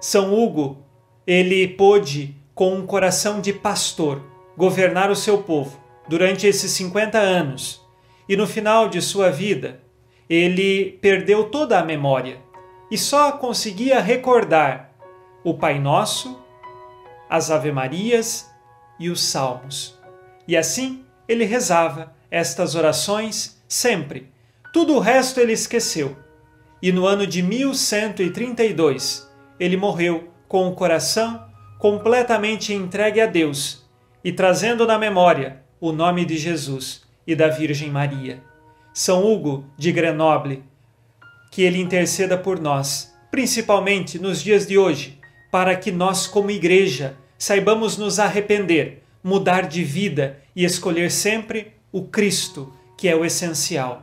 São 0.00 0.34
Hugo, 0.34 0.84
ele 1.26 1.68
pôde, 1.68 2.36
com 2.54 2.74
um 2.74 2.86
coração 2.86 3.40
de 3.40 3.52
pastor, 3.52 4.22
governar 4.56 5.10
o 5.10 5.16
seu 5.16 5.42
povo 5.42 5.80
durante 6.08 6.46
esses 6.46 6.70
50 6.72 7.18
anos, 7.18 7.80
e 8.28 8.36
no 8.36 8.46
final 8.46 8.88
de 8.88 9.00
sua 9.00 9.30
vida, 9.30 9.80
ele 10.28 10.98
perdeu 11.00 11.44
toda 11.44 11.78
a 11.78 11.84
memória 11.84 12.38
e 12.90 12.96
só 12.96 13.32
conseguia 13.32 14.00
recordar 14.00 14.92
o 15.44 15.54
Pai 15.54 15.78
Nosso, 15.78 16.40
as 17.28 17.50
Ave-Marias 17.50 18.50
e 18.98 19.10
os 19.10 19.22
Salmos. 19.22 19.98
E 20.46 20.56
assim 20.56 21.04
ele 21.28 21.44
rezava 21.44 22.14
estas 22.30 22.74
orações 22.74 23.62
sempre. 23.68 24.31
Tudo 24.72 24.94
o 24.94 25.00
resto 25.00 25.38
ele 25.38 25.52
esqueceu. 25.52 26.16
E 26.80 26.90
no 26.90 27.06
ano 27.06 27.26
de 27.26 27.42
1132 27.42 29.30
ele 29.60 29.76
morreu 29.76 30.30
com 30.48 30.66
o 30.66 30.74
coração 30.74 31.46
completamente 31.78 32.72
entregue 32.72 33.20
a 33.20 33.26
Deus 33.26 33.84
e 34.24 34.32
trazendo 34.32 34.86
na 34.86 34.98
memória 34.98 35.62
o 35.80 35.92
nome 35.92 36.24
de 36.24 36.38
Jesus 36.38 37.02
e 37.26 37.34
da 37.34 37.48
Virgem 37.48 37.90
Maria. 37.90 38.42
São 38.94 39.24
Hugo 39.24 39.66
de 39.76 39.92
Grenoble, 39.92 40.62
que 41.50 41.62
ele 41.62 41.78
interceda 41.78 42.38
por 42.38 42.58
nós, 42.58 43.12
principalmente 43.30 44.18
nos 44.18 44.42
dias 44.42 44.66
de 44.66 44.78
hoje, 44.78 45.18
para 45.50 45.76
que 45.76 45.92
nós, 45.92 46.26
como 46.26 46.50
igreja, 46.50 47.16
saibamos 47.36 47.98
nos 47.98 48.18
arrepender, 48.18 49.02
mudar 49.22 49.68
de 49.68 49.84
vida 49.84 50.40
e 50.56 50.64
escolher 50.64 51.10
sempre 51.10 51.72
o 51.90 52.04
Cristo, 52.04 52.72
que 52.96 53.08
é 53.08 53.14
o 53.14 53.24
essencial. 53.24 54.02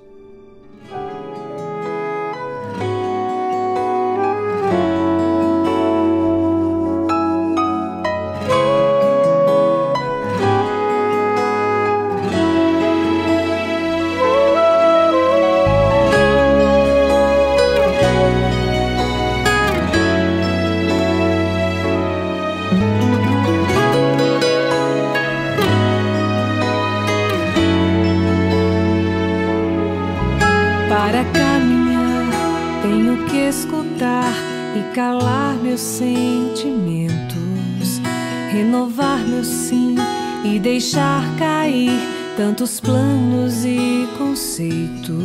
Deixar 40.61 41.23
cair 41.39 41.99
tantos 42.37 42.79
planos 42.79 43.65
e 43.65 44.07
conceitos 44.17 45.17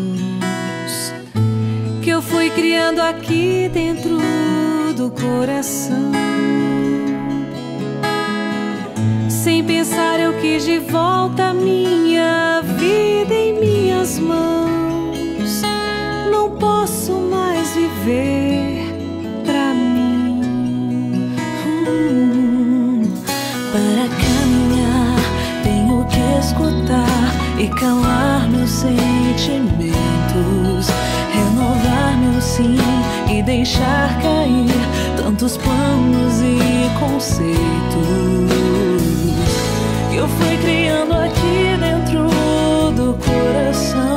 que 2.03 2.09
eu 2.09 2.23
fui 2.23 2.49
criando 2.51 3.01
aqui 3.01 3.71
dentro 3.73 4.19
do 4.97 5.11
coração. 5.11 6.13
Sem 9.29 9.63
pensar, 9.63 10.19
eu 10.19 10.33
quis 10.41 10.65
de 10.65 10.79
volta 10.79 11.53
minha 11.53 12.63
vida 12.63 13.35
em 13.35 13.61
minhas 13.61 14.19
mãos. 14.19 15.63
Não 16.31 16.51
posso 16.57 17.13
mais 17.13 17.75
viver 17.75 18.66
escutar 26.57 27.35
e 27.59 27.69
calar 27.69 28.49
meus 28.49 28.71
sentimentos, 28.71 29.93
renovar 31.33 32.17
meu 32.19 32.41
sim 32.41 32.79
e 33.31 33.43
deixar 33.43 34.19
cair 34.23 34.73
tantos 35.17 35.59
planos 35.59 36.41
e 36.41 36.89
conceitos 36.99 37.47
que 40.11 40.17
eu 40.17 40.27
fui 40.29 40.57
criando 40.63 41.13
aqui 41.13 41.77
dentro 41.79 42.31
do 42.93 43.15
coração. 43.19 44.16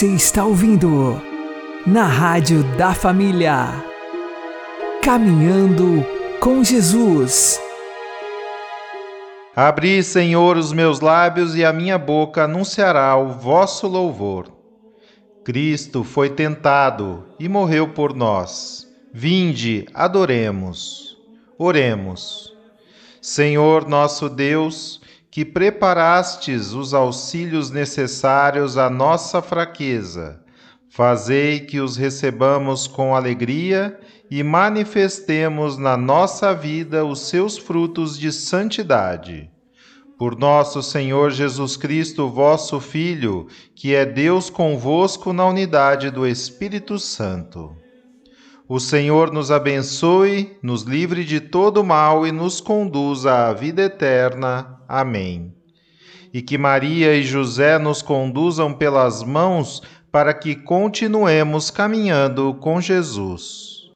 Você 0.00 0.14
está 0.14 0.46
ouvindo 0.46 1.20
na 1.86 2.04
Rádio 2.06 2.64
da 2.78 2.94
Família. 2.94 3.84
Caminhando 5.02 6.02
com 6.40 6.64
Jesus. 6.64 7.60
Abri, 9.54 10.02
Senhor, 10.02 10.56
os 10.56 10.72
meus 10.72 11.00
lábios 11.00 11.54
e 11.54 11.66
a 11.66 11.70
minha 11.70 11.98
boca 11.98 12.44
anunciará 12.44 13.14
o 13.14 13.28
vosso 13.28 13.86
louvor. 13.86 14.50
Cristo 15.44 16.02
foi 16.02 16.30
tentado 16.30 17.26
e 17.38 17.46
morreu 17.46 17.88
por 17.88 18.14
nós. 18.14 18.88
Vinde, 19.12 19.86
adoremos. 19.92 21.18
Oremos. 21.58 22.56
Senhor 23.20 23.86
nosso 23.86 24.30
Deus, 24.30 24.99
que 25.30 25.44
preparastes 25.44 26.72
os 26.72 26.92
auxílios 26.92 27.70
necessários 27.70 28.76
à 28.76 28.90
nossa 28.90 29.40
fraqueza, 29.40 30.42
fazei 30.88 31.60
que 31.60 31.80
os 31.80 31.96
recebamos 31.96 32.88
com 32.88 33.14
alegria 33.14 33.98
e 34.28 34.42
manifestemos 34.42 35.78
na 35.78 35.96
nossa 35.96 36.52
vida 36.52 37.04
os 37.04 37.28
seus 37.28 37.56
frutos 37.56 38.18
de 38.18 38.32
santidade. 38.32 39.48
Por 40.18 40.36
nosso 40.36 40.82
Senhor 40.82 41.30
Jesus 41.30 41.76
Cristo, 41.76 42.28
vosso 42.28 42.78
Filho, 42.78 43.46
que 43.74 43.94
é 43.94 44.04
Deus 44.04 44.50
convosco 44.50 45.32
na 45.32 45.46
unidade 45.46 46.10
do 46.10 46.26
Espírito 46.26 46.98
Santo. 46.98 47.74
O 48.68 48.78
Senhor 48.78 49.32
nos 49.32 49.50
abençoe, 49.50 50.56
nos 50.62 50.82
livre 50.82 51.24
de 51.24 51.40
todo 51.40 51.82
mal 51.82 52.26
e 52.26 52.30
nos 52.30 52.60
conduza 52.60 53.48
à 53.48 53.52
vida 53.52 53.82
eterna. 53.82 54.79
Amém. 54.92 55.54
E 56.34 56.42
que 56.42 56.58
Maria 56.58 57.14
e 57.14 57.22
José 57.22 57.78
nos 57.78 58.02
conduzam 58.02 58.74
pelas 58.74 59.22
mãos 59.22 59.80
para 60.10 60.34
que 60.34 60.56
continuemos 60.56 61.70
caminhando 61.70 62.54
com 62.54 62.80
Jesus. 62.80 63.88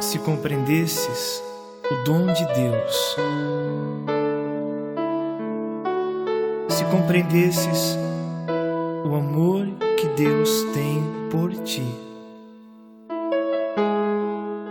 Se 0.00 0.18
compreendesses 0.18 1.42
o 1.90 2.04
dom 2.04 2.26
de 2.26 2.44
Deus, 2.44 3.16
se 6.68 6.84
compreendesses 6.90 7.96
o 9.10 9.14
amor 9.14 9.66
que 9.96 10.06
Deus 10.08 10.62
tem 10.74 11.02
por 11.30 11.54
ti, 11.62 11.84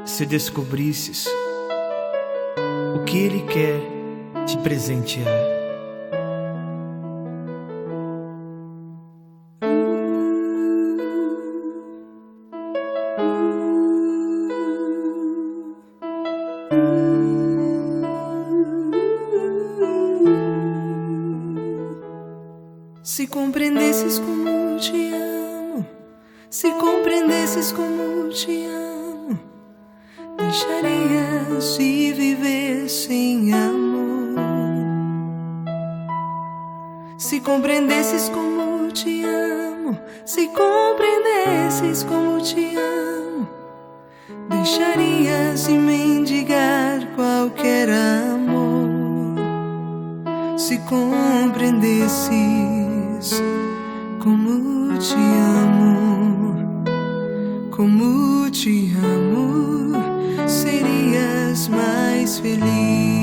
se 0.05 0.23
descobrisses 0.23 1.27
o 2.97 3.05
que 3.05 3.17
Ele 3.19 3.41
quer 3.43 3.79
te 4.45 4.57
presentear. 4.57 5.27
Se 23.03 23.27
compreendesses 23.27 24.19
como 24.19 24.77
te 24.77 25.13
amo, 25.13 25.85
se 26.49 26.71
compreendesses 26.73 27.71
como 27.71 28.29
te 28.29 28.67
amo, 28.67 29.39
deixarias 30.47 31.77
de 31.77 32.13
viver 32.13 32.89
sem 32.89 33.53
amor. 33.53 34.33
Se 37.17 37.41
compreendesses 37.41 38.29
como 38.29 38.87
te 38.93 39.25
amo, 39.25 39.99
se 40.23 40.47
compreendesses 40.47 42.05
como 42.05 42.41
te 42.41 42.77
amo, 42.77 43.49
deixarias 44.49 45.67
de 45.67 45.73
mendigar 45.73 47.05
qualquer 47.13 47.89
amor. 47.89 49.35
Se 50.57 50.79
compreendesses 50.85 53.43
como 54.23 54.97
te 54.97 55.13
amo, 55.65 56.55
como 57.69 58.49
te 58.49 58.93
amo, 58.95 60.16
serias 60.49 61.67
mais 61.67 62.39
feliz. 62.39 63.16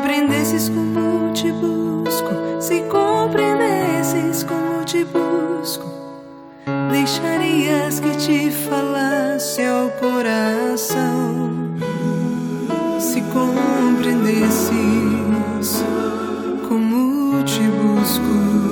Compreendesses 0.00 0.70
como 0.70 1.30
te 1.34 1.52
busco, 1.52 2.30
se 2.58 2.80
compreendesses 2.88 4.42
como 4.44 4.82
te 4.86 5.04
busco, 5.04 5.84
deixarias 6.90 8.00
que 8.00 8.16
te 8.16 8.50
falasse 8.50 9.62
ao 9.62 9.90
coração. 10.00 11.50
Se 12.98 13.20
compreendesses 13.20 15.84
como 16.66 17.44
te 17.44 17.68
busco, 17.68 18.69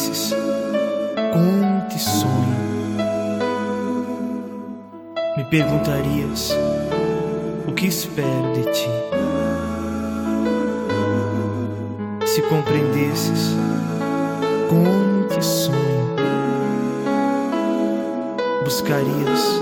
compreendesses 0.00 0.34
como 1.32 1.88
te 1.88 1.98
sonho, 1.98 2.56
me 5.36 5.44
perguntarias 5.44 6.56
o 7.68 7.74
que 7.74 7.88
espero 7.88 8.52
de 8.54 8.64
ti. 8.64 8.86
Se 12.24 12.42
compreendesses 12.42 13.54
como 14.68 15.26
te 15.28 15.42
sonho, 15.42 16.16
buscarias 18.64 19.59